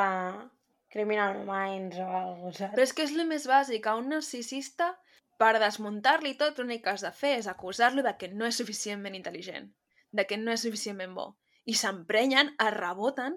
[0.90, 3.86] Criminal Minds o alguna cosa, Però és que és el més bàsic.
[3.86, 4.92] A un narcisista,
[5.38, 9.14] per desmuntar-li tot, l'únic que has de fer és acusar-lo de que no és suficientment
[9.18, 9.68] intel·ligent,
[10.12, 11.28] de que no és suficientment bo.
[11.66, 13.36] I s'emprenyen, es reboten,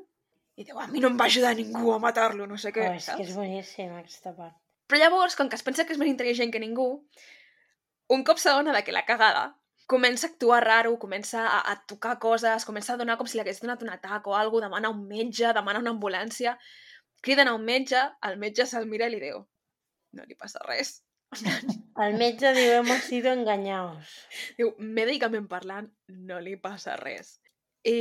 [0.56, 2.96] i diu, a mi no em va ajudar ningú a matar-lo, no sé què, Oh,
[2.96, 3.22] és que saps?
[3.28, 4.56] és boníssim, aquesta part.
[4.90, 6.88] Però llavors, com que es pensa que és més intel·ligent que ningú,
[8.10, 9.59] un cop s'adona de que la cagada,
[9.90, 13.44] comença a actuar raro, comença a, a tocar coses, comença a donar com si li
[13.44, 16.58] hagués donat un atac o alguna demana un metge, demana una ambulància,
[17.26, 19.48] criden a un metge, el metge se'l mira i li diu
[20.14, 21.00] no li passa res.
[22.04, 24.14] El metge diu, hemos sido engañados.
[24.58, 25.90] Diu, mèdicament parlant,
[26.30, 27.36] no li passa res.
[27.86, 27.98] I,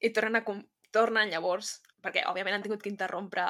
[0.00, 0.56] i tornen, a,
[0.94, 3.44] tornen llavors, perquè òbviament han tingut que interrompre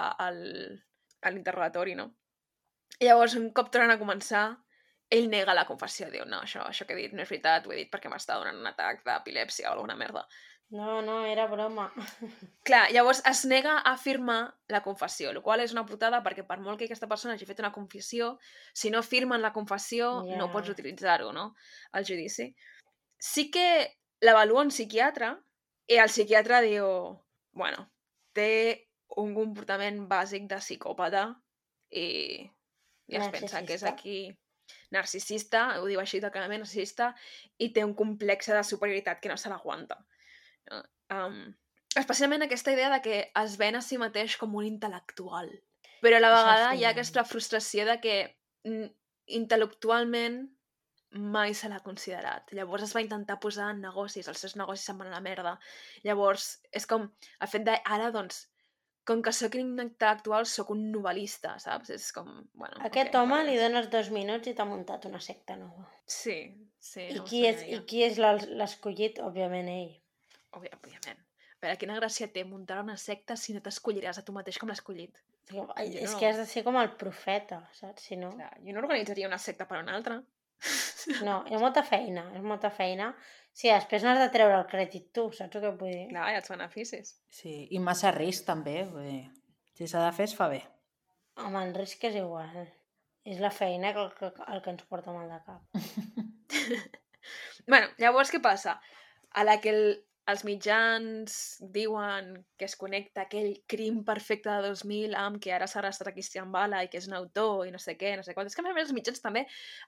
[1.31, 2.11] l'interrogatori, no?
[2.99, 4.45] I llavors, un cop tornen a començar,
[5.13, 7.75] ell nega la confessió, diu, no, això, això que he dit no és veritat, ho
[7.75, 10.25] he dit perquè m'està donant un atac d'epilèpsia o alguna merda.
[10.73, 11.91] No, no, era broma.
[12.69, 16.57] Clar, llavors es nega a firmar la confessió, el qual és una putada perquè per
[16.65, 18.39] molt que aquesta persona hagi fet una confessió,
[18.73, 20.53] si no firmen la confessió no Ja.
[20.55, 21.51] pots utilitzar-ho, no?,
[21.93, 22.55] al judici.
[23.21, 23.67] Sí que
[24.25, 25.35] l'avalua un psiquiatre
[25.93, 26.89] i el psiquiatre diu,
[27.53, 27.85] bueno,
[28.33, 28.89] té
[29.21, 31.27] un comportament bàsic de psicòpata
[31.91, 32.49] i,
[33.13, 34.23] i es pensa que és aquí
[34.95, 37.13] narcisista, ho diu així clarament, narcisista,
[37.59, 39.99] i té un complex de superioritat que no se l'aguanta.
[41.13, 41.55] Um,
[41.99, 45.51] especialment aquesta idea de que es ven a si mateix com un intel·lectual.
[46.03, 48.17] Però a la vegada hi ha aquesta frustració de que
[48.67, 48.89] mm,
[49.39, 50.43] intel·lectualment
[51.13, 52.49] mai se l'ha considerat.
[52.57, 55.59] Llavors es va intentar posar en negocis, els seus negocis se'n van a la merda.
[56.07, 58.47] Llavors, és com el fet de, ara, doncs,
[59.09, 61.91] com que sóc un intel·lectual, sóc un novel·lista, saps?
[61.97, 62.79] És com, bueno...
[62.87, 65.89] Aquest ok, home li dones dos minuts i t'ha muntat una secta nova.
[66.07, 66.37] Sí,
[66.79, 67.09] sí.
[67.11, 69.19] I no qui és, i qui és l'escollit?
[69.27, 69.93] Òbviament ell.
[70.53, 71.19] Òbvia- Òbviament.
[71.63, 74.71] A veure, quina gràcia té muntar una secta si no t'escolliràs a tu mateix com
[75.51, 75.67] Jo
[76.07, 76.19] és no.
[76.19, 78.03] que has de ser com el profeta, saps?
[78.09, 78.31] Si no...
[78.35, 80.21] Clar, jo no organitzaria una secta per una altra.
[81.27, 83.11] No, és molta feina, és molta feina.
[83.53, 86.07] Sí, després no has de treure el crèdit tu, saps que vull dir?
[86.13, 87.17] Clar, ha els beneficis.
[87.33, 89.25] Sí, i massa risc també, vull dir,
[89.77, 90.63] si s'ha de fer es fa bé.
[91.43, 92.63] Home, el risc és igual.
[93.29, 95.67] És la feina que que, el que ens porta mal de cap.
[97.67, 98.79] bueno, llavors què passa?
[99.33, 99.85] A la que el,
[100.31, 101.33] els mitjans
[101.75, 106.13] diuen que es connecta aquell crim perfecte de 2000 amb que ara s'ha arrestat a
[106.15, 108.47] Christian Bala i que és un autor i no sé què, no sé quant.
[108.47, 109.43] És que a més a més els mitjans també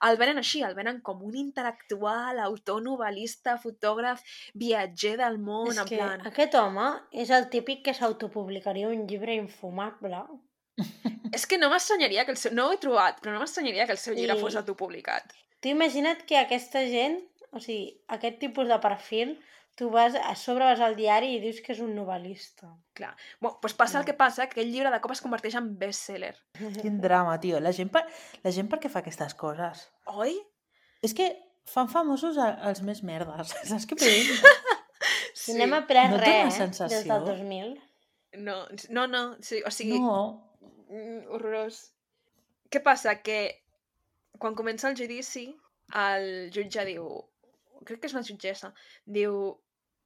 [0.09, 5.79] el venen així, el venen com un intel·lectual, autor, novel·lista, fotògraf, viatger del món, És
[5.85, 6.25] en que plan...
[6.27, 6.89] aquest home
[7.23, 10.25] és el típic que s'autopublicaria un llibre infumable.
[11.31, 12.51] És que no m'estranyaria que el seu...
[12.55, 15.31] No ho he trobat, però no m'estranyaria que el seu llibre I- fos autopublicat.
[15.63, 17.21] Tu imagina't que aquesta gent,
[17.55, 19.37] o sigui, aquest tipus de perfil,
[19.75, 22.69] tu vas, a sobre vas al diari i dius que és un novel·lista.
[22.95, 23.13] Clar.
[23.41, 24.07] Bueno, doncs passa el No.
[24.07, 26.35] que passa, que aquell llibre de cop es converteix en bestseller.
[26.81, 27.59] Quin drama, tio.
[27.59, 28.05] La gent, per...
[28.43, 29.89] la gent per què fa aquestes coses?
[30.05, 30.37] Oi?
[31.03, 31.27] És que
[31.67, 33.51] fan famosos a- els més merdes.
[33.69, 34.39] Saps què vull dir?
[35.35, 35.51] Sí.
[35.57, 36.97] anem a après No res, eh, sensació?
[36.97, 37.75] des del 2000.
[38.37, 38.55] No,
[38.89, 40.55] no, no, sí, o sigui, No.
[40.89, 41.91] mm, horrorós.
[42.71, 43.17] Què passa?
[43.21, 43.61] Que
[44.39, 45.45] quan comença el judici,
[45.93, 47.05] el jutge diu,
[47.85, 48.73] crec que és una jutgessa,
[49.05, 49.37] diu,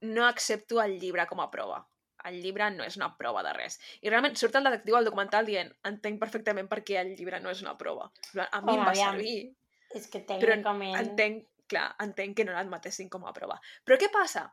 [0.02, 1.86] no accepto el llibre com a prova.
[2.28, 3.78] El llibre no és una prova de res.
[4.04, 7.48] I realment surt el detectiu al documental dient entenc perfectament per què el llibre no
[7.50, 8.10] és una prova.
[8.50, 9.14] A mi Home, em va aviam.
[9.16, 9.54] servir,
[9.94, 10.96] És que però tècnicament...
[11.00, 13.56] entenc, clar, entenc que no l'admetessin com a prova.
[13.84, 14.44] Però què passa?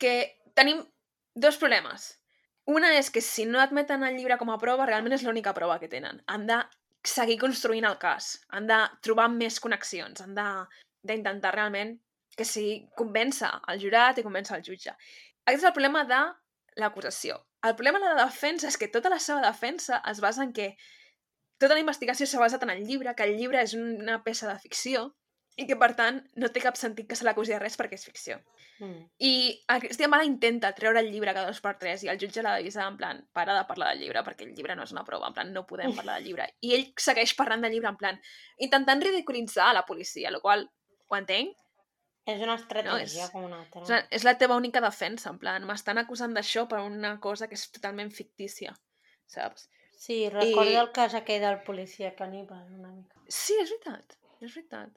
[0.00, 0.80] Que tenim
[1.34, 2.18] dos problemes.
[2.64, 5.78] Una és que si no admeten el llibre com a prova, realment és l'única prova
[5.82, 6.22] que tenen.
[6.26, 6.60] Han de
[7.04, 8.38] seguir construint el cas.
[8.48, 10.20] Han de trobar més connexions.
[10.22, 10.66] Han de-
[11.02, 11.96] d'intentar realment
[12.36, 14.94] que sigui convèncer el jurat i convèncer el jutge.
[15.44, 16.20] Aquest és el problema de
[16.80, 17.38] l'acusació.
[17.62, 20.72] El problema de la defensa és que tota la seva defensa es basa en que
[21.62, 24.58] tota la investigació s'ha basat en el llibre, que el llibre és una peça de
[24.58, 25.10] ficció
[25.60, 28.06] i que, per tant, no té cap sentit que se l'acusi de res perquè és
[28.08, 28.38] ficció.
[28.80, 29.02] Mm.
[29.28, 29.32] I
[29.74, 32.56] el Cristian Bala intenta treure el llibre cada dos per tres i el jutge l'ha
[32.56, 35.28] d'avisar en plan, para de parlar del llibre perquè el llibre no és una prova,
[35.28, 36.48] en plan, no podem parlar del llibre.
[36.64, 38.20] I ell segueix parlant del llibre en plan,
[38.66, 41.52] intentant ridiculitzar a la policia, el qual ho entenc,
[42.24, 43.82] És una estratègia és- com una altra.
[43.82, 47.48] és la, és la teva única defensa, en plan, m'estan acusant d'això per una cosa
[47.48, 48.74] que és totalment fictícia,
[49.26, 49.68] saps?
[49.96, 53.20] Sí, recorda I- el cas aquell del policia caníbal, una mica.
[53.28, 54.90] Sí, és veritat, és veritat.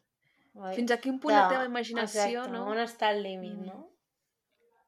[0.56, 0.74] Oi?
[0.76, 2.66] Fins a quin punt la teva imaginació, exacte, no?
[2.72, 3.66] On està el límit, Mm.
[3.66, 3.90] no?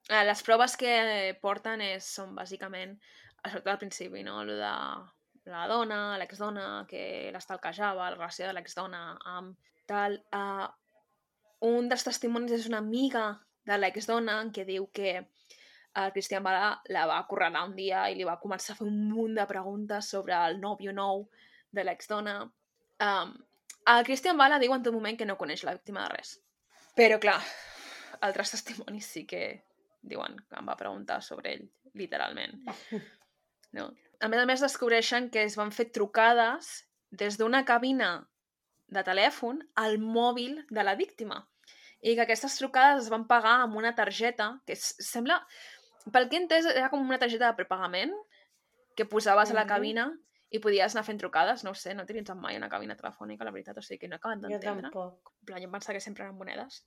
[0.10, 2.98] Eh, les proves que porten és, són bàsicament,
[3.44, 4.44] sobretot al principi, no?
[4.46, 10.24] Lo de la dona, l'exdona, que l'estalquejava, la relació de l'exdona amb tal.
[10.34, 10.68] Uh,
[11.66, 13.32] un dels testimonis és una amiga
[13.68, 15.18] de l'exdona què diu que
[15.98, 18.98] el Cristian Bala la va acorralar un dia i li va començar a fer un
[19.10, 21.26] munt de preguntes sobre el nòvio nou
[21.74, 22.40] de l'exdona.
[23.02, 23.34] Um,
[23.90, 26.36] el Cristian Bala diu en tot moment que no coneix la víctima de res.
[26.98, 27.40] Però, clar,
[28.22, 29.42] altres testimonis sí que
[30.08, 32.60] diuen que em va preguntar sobre ell, literalment.
[33.76, 33.90] No?
[34.24, 36.70] A més a més, descobreixen que es van fer trucades
[37.12, 38.28] des d'una cabina
[38.88, 41.42] de telèfon al mòbil de la víctima.
[42.02, 45.42] I que aquestes trucades es van pagar amb una targeta, que sembla...
[46.08, 48.14] Pel que he entès, era com una targeta de prepagament
[48.96, 50.06] que posaves a la cabina
[50.56, 53.44] i podies anar fent trucades, no ho sé, no he utilitzat mai una cabina telefònica,
[53.44, 54.88] la veritat, o sigui que no he acabat Jo d'entendre.
[54.88, 55.34] tampoc.
[55.42, 56.86] En plan, jo em pensava que sempre eren monedes.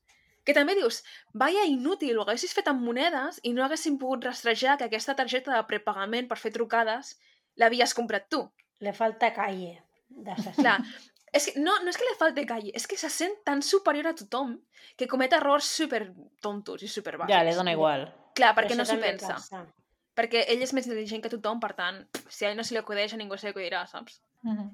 [0.49, 1.03] Que també dius,
[1.37, 5.53] vaya inútil, ho haguessis fet amb monedes i no haguessin pogut rastrejar que aquesta targeta
[5.53, 7.19] de prepagament per fer trucades
[7.61, 8.47] l'havies comprat tu.
[8.81, 10.63] Le falta calle d'assassí.
[10.65, 10.79] Clar,
[11.33, 14.11] és que no, no és que li falti calle, és que se sent tan superior
[14.11, 14.57] a tothom
[14.99, 16.03] que comet errors super
[16.43, 17.33] tontos i super bàsics.
[17.33, 18.09] Ja, li dona igual.
[18.37, 19.37] Clar, perquè no s'ho pensa.
[19.39, 19.65] passa.
[20.19, 22.81] Perquè ell és més intel·ligent que tothom, per tant, si a ell no se li
[22.83, 24.21] acudeix, a ningú se li acudirà, saps?
[24.43, 24.71] Mhm.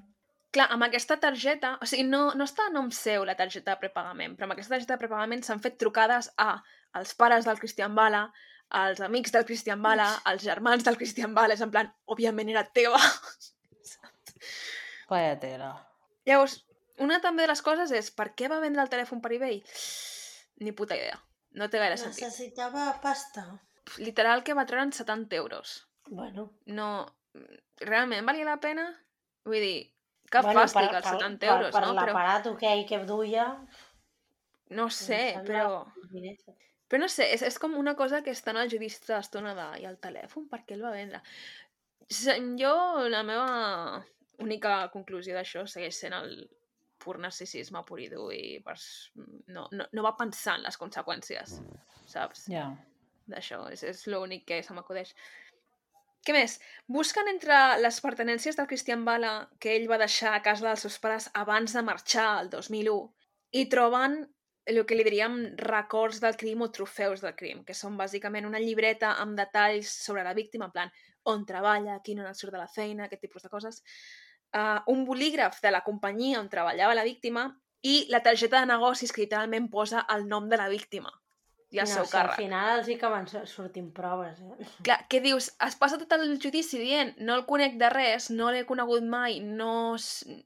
[0.55, 3.81] Clar, amb aquesta targeta, o sigui, no, no està a nom seu la targeta de
[3.81, 6.63] prepagament, però amb aquesta targeta de prepagament s'han fet trucades a
[6.97, 8.31] els pares del Cristian Bala,
[8.69, 12.63] als amics del Cristian Bala, als germans del Cristian Bala, és en plan, òbviament era
[12.63, 12.99] teva.
[15.11, 15.75] Vaya tela.
[16.27, 16.59] Llavors,
[17.03, 19.61] una també de les coses és, per què va vendre el telèfon per eBay?
[20.63, 21.19] Ni puta idea.
[21.57, 22.25] No té gaire sentit.
[22.25, 23.45] Necessitava pasta.
[24.03, 25.77] Literal que va treure en 70 euros.
[26.09, 26.89] Bueno, No...
[27.77, 28.87] Realment valia la pena?
[29.45, 29.75] Vull dir,
[30.33, 31.91] cap bueno, fàstic els 70 euros, per, per no?
[31.93, 33.45] Però, l'aparat aquell que duia...
[34.73, 36.31] no sé, sembla però...
[36.87, 39.53] Però no sé, és, és com una cosa que està en el judici tota l'estona
[39.53, 39.67] de...
[39.83, 41.21] I el telèfon, per què el va vendre?
[42.09, 42.73] Jo,
[43.11, 44.01] la meva
[44.43, 46.31] única conclusió d'això segueix sent el
[47.01, 48.85] pur narcisisme pur i dur i pues,
[49.53, 51.57] no, no, no va pensar en les conseqüències,
[52.09, 52.47] saps?
[52.51, 52.71] Ja.
[53.27, 55.13] D'això, és, és l'únic que se m'acudeix.
[56.27, 56.57] Què més?
[56.91, 59.33] Busquen entre les pertenències del Cristian Bala
[59.63, 62.97] que ell va deixar a casa dels seus pares abans de marxar el 2001
[63.61, 64.17] i troben
[64.67, 68.59] el que li diríem records del crim o trofeus del crim, que són bàsicament una
[68.59, 70.91] llibreta amb detalls sobre la víctima, en plan
[71.31, 73.79] on treballa, a quina hora surt de la feina, aquest tipus de coses,
[74.55, 77.47] uh, un bolígraf de la companyia on treballava la víctima
[77.81, 81.11] i la targeta de negocis que literalment posa el nom de la víctima.
[81.69, 82.37] i el no, seu si càrrec.
[82.37, 84.67] Al final els hi acaben so- sortint proves, eh?
[84.87, 85.49] Clar, què dius?
[85.65, 89.41] Es passa tot el judici dient no el conec de res, no l'he conegut mai,
[89.43, 89.97] no,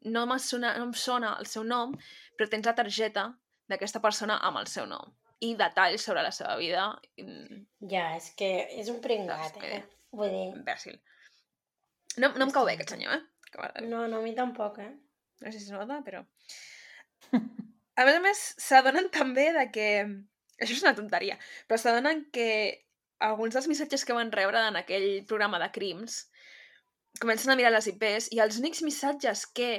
[0.02, 1.94] no, sona, no em sona el seu nom,
[2.38, 3.28] però tens la targeta
[3.70, 5.14] d'aquesta persona amb el seu nom
[5.46, 6.88] i detalls sobre la seva vida
[7.94, 8.50] Ja, és que
[8.82, 9.84] és un pringat, eh?
[10.12, 10.98] Vull dir, imbècil.
[12.18, 13.22] No, no em cau bé aquest senyor, eh?
[13.88, 14.94] No, no, a mi tampoc, eh?
[15.42, 16.24] No sé si es nota, però...
[18.00, 19.88] A més a més, s'adonen també de que...
[20.62, 21.36] Això és una tonteria,
[21.68, 22.48] però s'adonen que
[23.28, 26.24] alguns dels missatges que van rebre en aquell programa de crims
[27.22, 29.72] comencen a mirar les IPs i els únics missatges que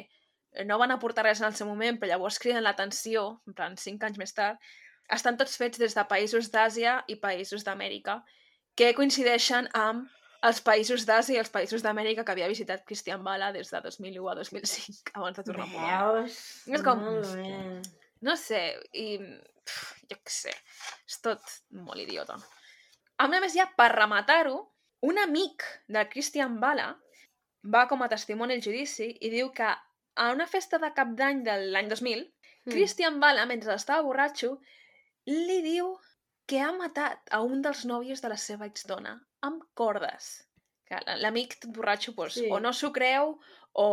[0.69, 4.05] no van aportar res en el seu moment, però llavors criden l'atenció, en plan, cinc
[4.07, 4.59] anys més tard,
[5.17, 8.21] estan tots fets des de països d'Àsia i països d'Amèrica,
[8.77, 10.11] que coincideixen amb
[10.49, 14.31] els països d'Àsia i els països d'Amèrica que havia visitat Christian Bala des de 2001
[14.31, 16.01] a 2005, abans de tornar a Polònia.
[16.17, 16.41] Veus?
[16.67, 17.07] És com-.
[18.23, 18.63] No sé,
[18.95, 19.07] i...
[19.19, 20.57] pf, jo què sé,
[21.09, 22.37] és tot molt idiota.
[23.23, 24.59] A més, ja per rematar-ho,
[25.07, 26.93] un amic del Christian Bala
[27.75, 31.43] va com a testimoni al judici i diu que a una festa de cap d'any
[31.47, 32.23] de l'any 2000,
[32.65, 32.71] Mm.
[32.71, 34.55] Christian Bala, mentre estava borratxo,
[35.27, 35.97] li diu
[36.47, 40.33] que ha matat a un dels nòvios de la seva exdona amb cordes.
[41.23, 42.49] L'amic tot borratxo doncs, Sí.
[42.53, 43.39] o no s'ho creu
[43.73, 43.87] o,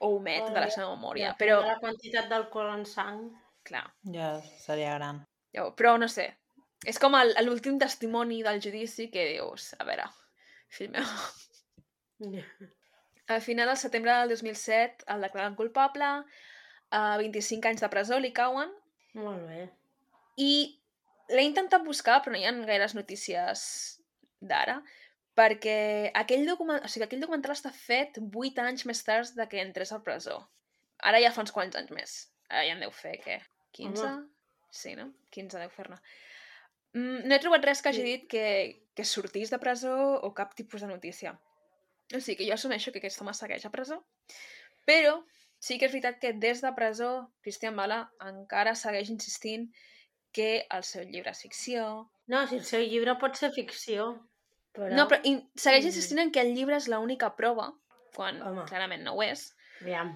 [0.00, 1.32] o ho met de la seva memòria.
[1.34, 3.26] Depèn Però, de la quantitat d'alcohol en sang.
[3.64, 5.22] clar, Ja seria gran.
[5.52, 6.30] Ja, però no sé.
[6.86, 7.12] És com
[7.42, 10.04] l'últim testimoni del judici que dius, a veure,
[10.68, 11.04] fill meu...
[13.26, 16.04] Al final, al setembre del 2007, el declaren culpable,
[16.90, 18.68] a 25 anys de presó li cauen,
[19.14, 19.70] Molt bé.
[20.36, 20.50] i
[21.32, 23.62] l'he intentat buscar, però no hi ha gaires notícies
[24.50, 24.80] d'ara,
[25.38, 26.84] perquè aquell, document...
[26.84, 30.38] o sigui, aquell documental està fet 8 anys més tard de que entrés a presó.
[31.02, 32.14] Ara ja fa uns quants anys més.
[32.50, 33.40] Ara ja en deu fer, què?
[33.74, 34.04] 15?
[34.04, 34.28] Home.
[34.74, 35.10] Sí, no?
[35.34, 35.98] 15 deu fer-ne.
[36.94, 38.46] Mm, no he trobat res que hagi dit que,
[38.94, 41.34] que sortís de presó o cap tipus de notícia.
[42.14, 43.98] O sigui que jo assumeixo que aquest home segueix a presó,
[44.86, 45.16] però
[45.58, 47.10] sí que és veritat que des de presó
[47.42, 49.70] Christian Bala encara segueix insistint
[50.34, 51.86] que el seu llibre és ficció...
[52.30, 54.12] No, si el seu llibre pot ser ficció,
[54.74, 54.90] però...
[54.92, 55.92] No, però in segueix Mm.
[55.92, 57.70] insistint en que el llibre és l'única prova,
[58.14, 58.66] quan Home.
[58.68, 59.48] clarament no ho és.
[59.80, 60.14] Aviam,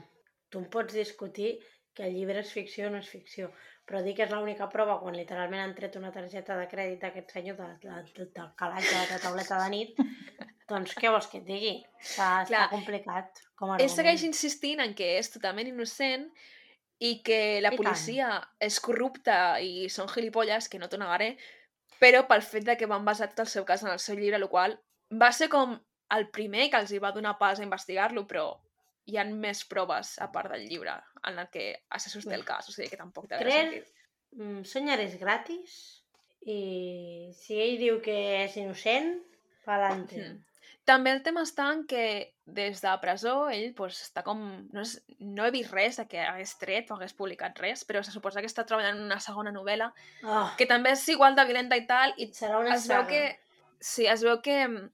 [0.50, 1.56] tu em pots discutir
[1.94, 3.48] que el llibre és ficció o no és ficció,
[3.88, 7.32] però dir que és l'única prova quan literalment han tret una targeta de crèdit d'aquest
[7.32, 9.96] senyor de, de, de, del calaix de la tauleta de nit,
[10.70, 11.72] doncs què vols que et digui?
[11.98, 12.68] Està, està Clar.
[12.70, 16.28] complicat com a Ell segueix insistint en que és totalment innocent
[17.00, 17.82] i que la I tant.
[17.82, 18.28] policia
[18.60, 21.32] és corrupta i són gilipolles, que no t'ho negaré,
[22.00, 24.36] però pel fet de que van basar tot el seu cas en el seu llibre,
[24.40, 24.78] el qual
[25.22, 25.76] va ser com
[26.16, 28.46] el primer que els hi va donar pas a investigar-lo, però
[29.08, 30.92] hi han més proves a part del llibre
[31.28, 33.94] en el que se sosté el cas, o sigui que tampoc té Crec- sentit.
[34.68, 35.78] Soñar és gratis
[36.44, 39.14] i si ell diu que és innocent,
[39.64, 40.20] pa'lante.
[40.20, 40.44] Mm.
[40.88, 42.02] També el tema està en que
[42.48, 44.40] des de presó ell pues, està com...
[44.72, 48.00] No, és, no he vist res de que hagués tret o hagués publicat res, però
[48.04, 49.90] se suposa que està treballant en una segona novel·la
[50.24, 53.10] Oh, que també és igual de violenta i tal, i serà una es veu saga.
[53.10, 53.76] que...
[53.78, 54.88] Sí, es veu que mm,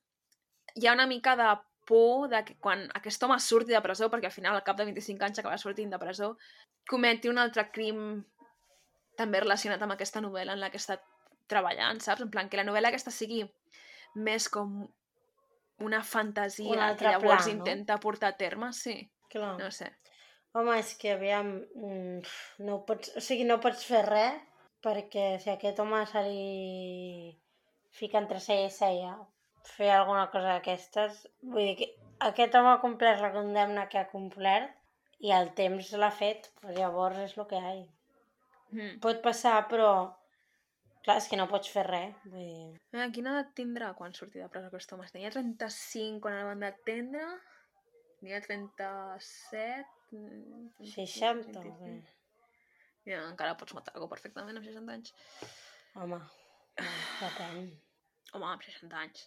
[0.83, 1.47] hi ha una mica de
[1.89, 4.89] por de que quan aquest home surti de presó, perquè al final al cap de
[4.89, 6.35] 25 anys acaba sortint de presó,
[6.91, 8.25] cometi un altre crim
[9.19, 10.99] també relacionat amb aquesta novel·la en la que està
[11.51, 12.25] treballant, saps?
[12.25, 13.45] En plan, que la novel·la aquesta sigui
[14.15, 14.83] més com
[15.79, 17.59] una fantasia Un que llavors pla, no?
[17.59, 19.57] intenta portar a terme, sí, Clar.
[19.59, 19.91] no sé.
[20.55, 22.21] Home, és que aviam, mm,
[22.67, 24.43] no pots, o sigui, no pots fer res
[24.85, 27.33] perquè si aquest home se li
[27.95, 29.15] fica entre cella i cella
[29.65, 31.91] fer alguna cosa d'aquestes, vull dir que
[32.29, 34.71] aquest home ha complert la condemna que ha complert
[35.25, 37.75] i el temps l'ha fet, doncs llavors és el que hi ha.
[38.75, 38.93] Mm.
[39.03, 39.91] Pot passar, però
[41.05, 42.15] clar, és que no pots fer res.
[42.33, 42.69] Vull dir...
[42.97, 45.07] Eh, quina edat tindrà quan surti de presó aquest home?
[45.13, 47.27] Tenia 35 quan el van detendre?
[48.21, 49.85] Tenia 37?
[50.17, 51.79] mm, 35, 60, 35.
[51.85, 51.95] bé.
[53.05, 55.13] Ja, encara pots matar algú perfectament amb 60 anys.
[56.01, 56.91] Home, no,
[57.21, 57.59] depèn.
[58.33, 59.27] Home, amb 60 anys.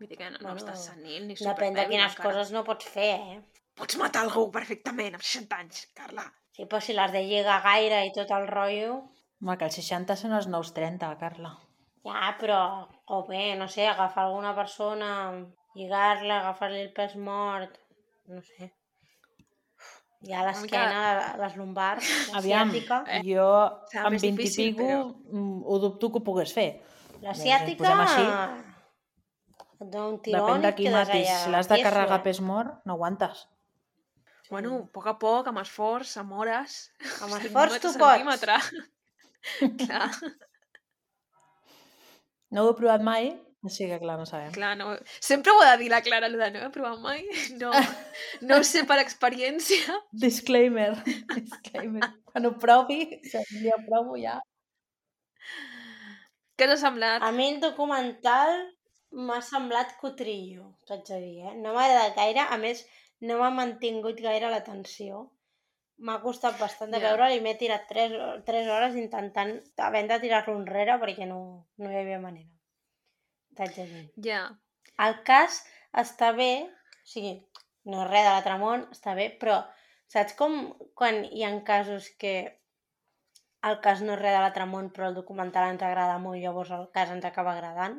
[0.00, 2.30] Vull dir que no, no Bueno, estàs senil ni Depèn de quines encara.
[2.30, 3.66] coses no pots fer, eh?
[3.76, 6.24] Pots matar algú perfectament amb 60 anys, Carla.
[6.56, 9.00] Sí, però si l'has de lligar gaire i tot el rotllo...
[9.40, 11.54] Home, que els 60 són els nous 30, Carla.
[12.04, 12.60] Ja, però...
[13.10, 15.08] O bé, no sé, agafar alguna persona,
[15.74, 17.80] lligar-la, agafar-li el pes mort...
[18.30, 18.70] No sé.
[20.28, 23.00] Ja l'esquena, les lumbars, la Aviam, ciàtica...
[23.08, 26.52] Eh, jo amb més 20 i difícil, pico però- mm, ho dubto que ho pogués
[26.54, 26.68] fer.
[27.22, 27.80] La doncs, ciàtica...
[27.80, 28.68] posem així.
[29.80, 31.32] Et dona un tirón Depèn de i qui matis.
[31.46, 32.24] Si l'has de carregar eh?
[32.28, 33.46] pes mort, no aguantes.
[34.50, 36.80] Bueno, a poc a poc, amb esforç, amb hores...
[37.24, 38.80] Amb esforç tu pots.
[39.82, 40.10] Clar.
[42.50, 43.30] No ho he provat mai,
[43.68, 44.52] així que clar, no sabem.
[44.54, 44.94] Clar, no...
[45.20, 47.22] Sempre ho ha de dir la Clara, allò de no he provat mai.
[47.60, 47.72] No,
[48.48, 49.98] no ho sé per experiència.
[50.24, 50.94] Disclaimer.
[51.34, 52.08] Disclaimer.
[52.30, 54.38] Quan ho provi, si ja ho provo ja.
[56.56, 57.24] Què t'ha semblat?
[57.24, 58.56] A mi el documental
[59.28, 61.54] m'ha semblat cotrillo, t'haig de dir, eh?
[61.60, 62.82] No m'ha agradat gaire, a més,
[63.28, 65.26] no m'ha mantingut gaire l'atenció.
[66.00, 67.10] M'ha costat bastant de Ja.
[67.10, 68.12] veure i m'he tirat 3,
[68.46, 71.40] 3 hores intentant, havent de tirar-lo enrere perquè no,
[71.76, 72.48] no hi havia manera.
[73.56, 74.04] T'haig de dir.
[74.24, 74.40] Ja.
[74.98, 75.58] El cas
[76.04, 77.34] està bé, o sigui,
[77.84, 79.58] no és res de l'altre món, està bé, però
[80.10, 80.56] saps com
[80.96, 82.34] quan hi ha casos que
[83.68, 86.70] el cas no és res de l'altre món, però el documental ens agrada molt, llavors
[86.76, 87.98] el cas ens acaba agradant?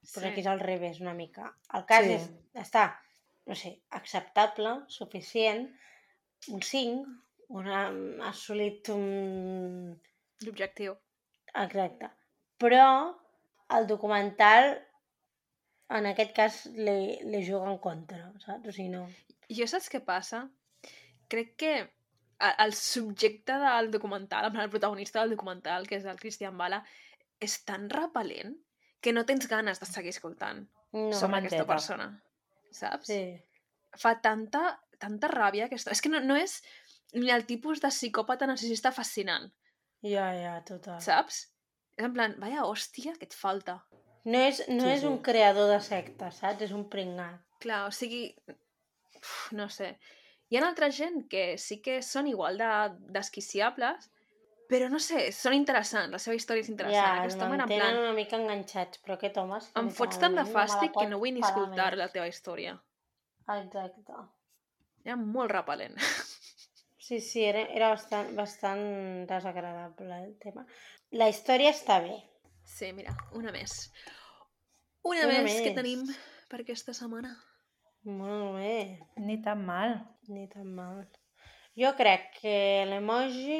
[0.00, 0.26] Doncs Sí.
[0.28, 1.50] aquí és al revés una mica.
[1.74, 2.12] El cas Sí.
[2.14, 2.84] és, està,
[3.46, 5.66] no sé, acceptable, suficient,
[6.48, 7.04] un 5,
[7.50, 9.96] una, ha assolit un...
[10.46, 10.94] L'objectiu.
[11.62, 12.10] Exacte.
[12.60, 12.86] Però
[13.76, 14.72] el documental,
[15.98, 18.70] en aquest cas, li, li juga en contra, saps?
[18.70, 19.06] O sigui, no...
[19.50, 20.44] Jo saps què passa?
[21.30, 21.74] Crec que
[22.40, 26.80] el subjecte del documental, el protagonista del documental, que és el Christian Bala,
[27.42, 28.54] és tan repel·lent
[29.00, 31.10] que no tens ganes de seguir escoltant no.
[31.16, 32.08] sobre aquesta persona.
[32.70, 33.10] Saps?
[33.10, 33.22] Sí.
[33.98, 35.90] Fa tanta, tanta ràbia aquesta...
[35.92, 36.60] És que no, no és
[37.14, 39.50] ni el tipus de psicòpata narcisista fascinant,
[40.02, 41.00] Ja, ja, total.
[41.04, 41.42] saps?
[41.96, 43.82] És en plan, vaya hòstia, que et falta.
[44.24, 45.06] No és, no Sí, és sí.
[45.06, 46.62] un creador de secta, saps?
[46.62, 47.40] És un pringat.
[47.60, 49.98] Clar, o sigui, uf, no sé.
[50.50, 52.70] Hi ha altra gent que sí que són igual de
[53.12, 54.08] desquiciables,
[54.70, 57.06] però no sé, són interessants, la seva història és interessant.
[57.16, 59.56] Ja, Aquest home en plan, una mica enganxats, però aquest home...
[59.58, 61.98] és que em fots tant de no fàstic que no vull ni escoltar més.
[61.98, 62.76] la teva història.
[63.48, 64.14] Exacte.
[65.04, 65.96] Era molt repel·lent.
[67.10, 68.82] Sí, sí, era, era bastant, bastant
[69.26, 70.62] desagradable el tema.
[71.10, 72.20] La història està bé.
[72.62, 73.88] Sí, mira, una més.
[75.02, 75.78] Una, Una més, que més.
[75.80, 76.04] tenim
[76.52, 77.32] per aquesta setmana.
[78.06, 79.00] Molt bé.
[79.18, 79.96] Ni tan mal.
[80.30, 81.00] Ni tan mal.
[81.74, 82.54] Jo crec que
[82.86, 83.58] l'emoji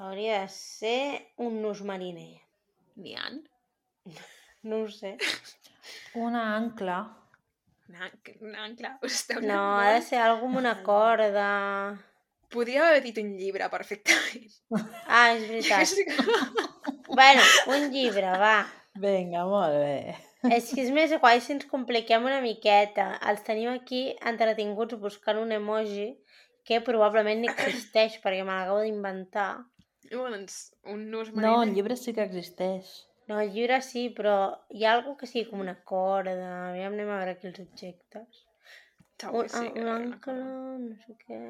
[0.00, 2.42] hauria de ser un nus mariner.
[3.00, 3.30] N'hi ha?
[4.68, 5.14] No ho sé.
[6.20, 6.98] Una ancla.
[7.88, 8.90] Un anc- un ancle.
[9.08, 11.46] Esteu No, ha de ser algú amb una corda.
[12.50, 14.48] Podria haver dit un llibre perfectament.
[15.06, 15.88] Ah, és veritat.
[17.10, 17.42] Bueno,
[17.74, 18.56] un llibre, va.
[19.02, 20.14] Vinga, molt bé.
[20.56, 23.08] És que és més guai si ens compliquem una miqueta.
[23.28, 26.06] Els tenim aquí entretinguts buscant un emoji
[26.64, 29.50] que probablement ni existeix perquè me l'acabo d'inventar.
[30.12, 31.58] bueno, doncs, un nus No, mariner.
[31.58, 31.68] eh?
[31.68, 32.86] el llibre sí que existeix.
[33.28, 34.36] No, el llibre sí, però
[34.70, 36.70] hi ha algú que sigui com una corda.
[36.70, 38.44] Aviam, anem a veure aquí els objectes.
[39.20, 40.34] Segur Un, que sí que un ancle,
[40.86, 41.40] no sé què...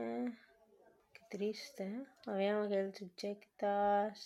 [1.31, 2.03] Que trist, eh?
[2.27, 4.23] Aviam aquí els objectes...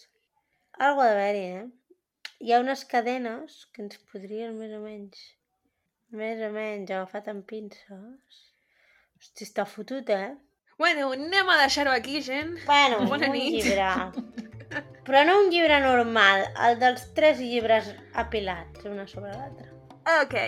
[0.80, 1.98] Algo ha d'haver-hi, eh?
[2.40, 5.20] Hi ha unes cadenes que ens podrien més o menys...
[6.16, 8.40] Més o menys agafat amb pinces.
[9.18, 10.32] Hosti, està fotut, eh?
[10.80, 12.56] Bueno, anem a deixar-ho aquí, gent.
[12.64, 13.60] Bueno, Bona un nit.
[13.60, 13.92] llibre.
[15.06, 17.92] Però no un llibre normal, el dels tres llibres
[18.24, 19.68] apilats, una sobre l'altra.
[20.22, 20.38] Ok.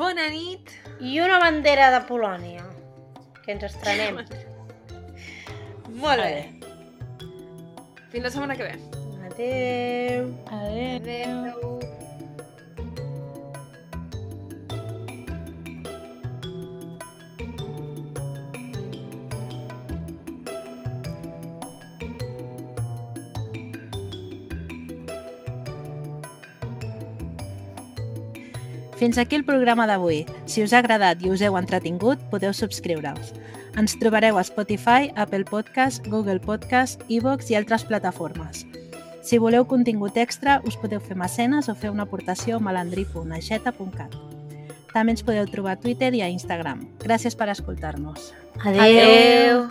[0.00, 0.72] Bona nit.
[1.04, 2.64] I una bandera de Polònia,
[3.44, 4.24] que ens estrenem.
[5.98, 6.46] Molt bé.
[8.12, 8.76] Fins la setmana que ve.
[9.26, 10.30] Adéu.
[10.46, 11.38] Adéu.
[11.42, 11.68] Adéu.
[28.98, 30.24] Fins aquí el programa d'avui.
[30.50, 33.30] Si us ha agradat i us heu entretingut, podeu subscriure-us.
[33.78, 38.64] Ens trobareu a Spotify, Apple Podcast, Google Podcast, iVoox i altres plataformes.
[39.22, 44.16] Si voleu contingut extra, us podeu fer mecenes o fer una aportació a malandrí.aixeta.cat.
[44.90, 46.88] També ens podeu trobar a Twitter i a Instagram.
[47.04, 48.32] Gràcies per escoltar-nos.
[48.64, 48.82] Adéu.
[48.82, 49.62] Adéu.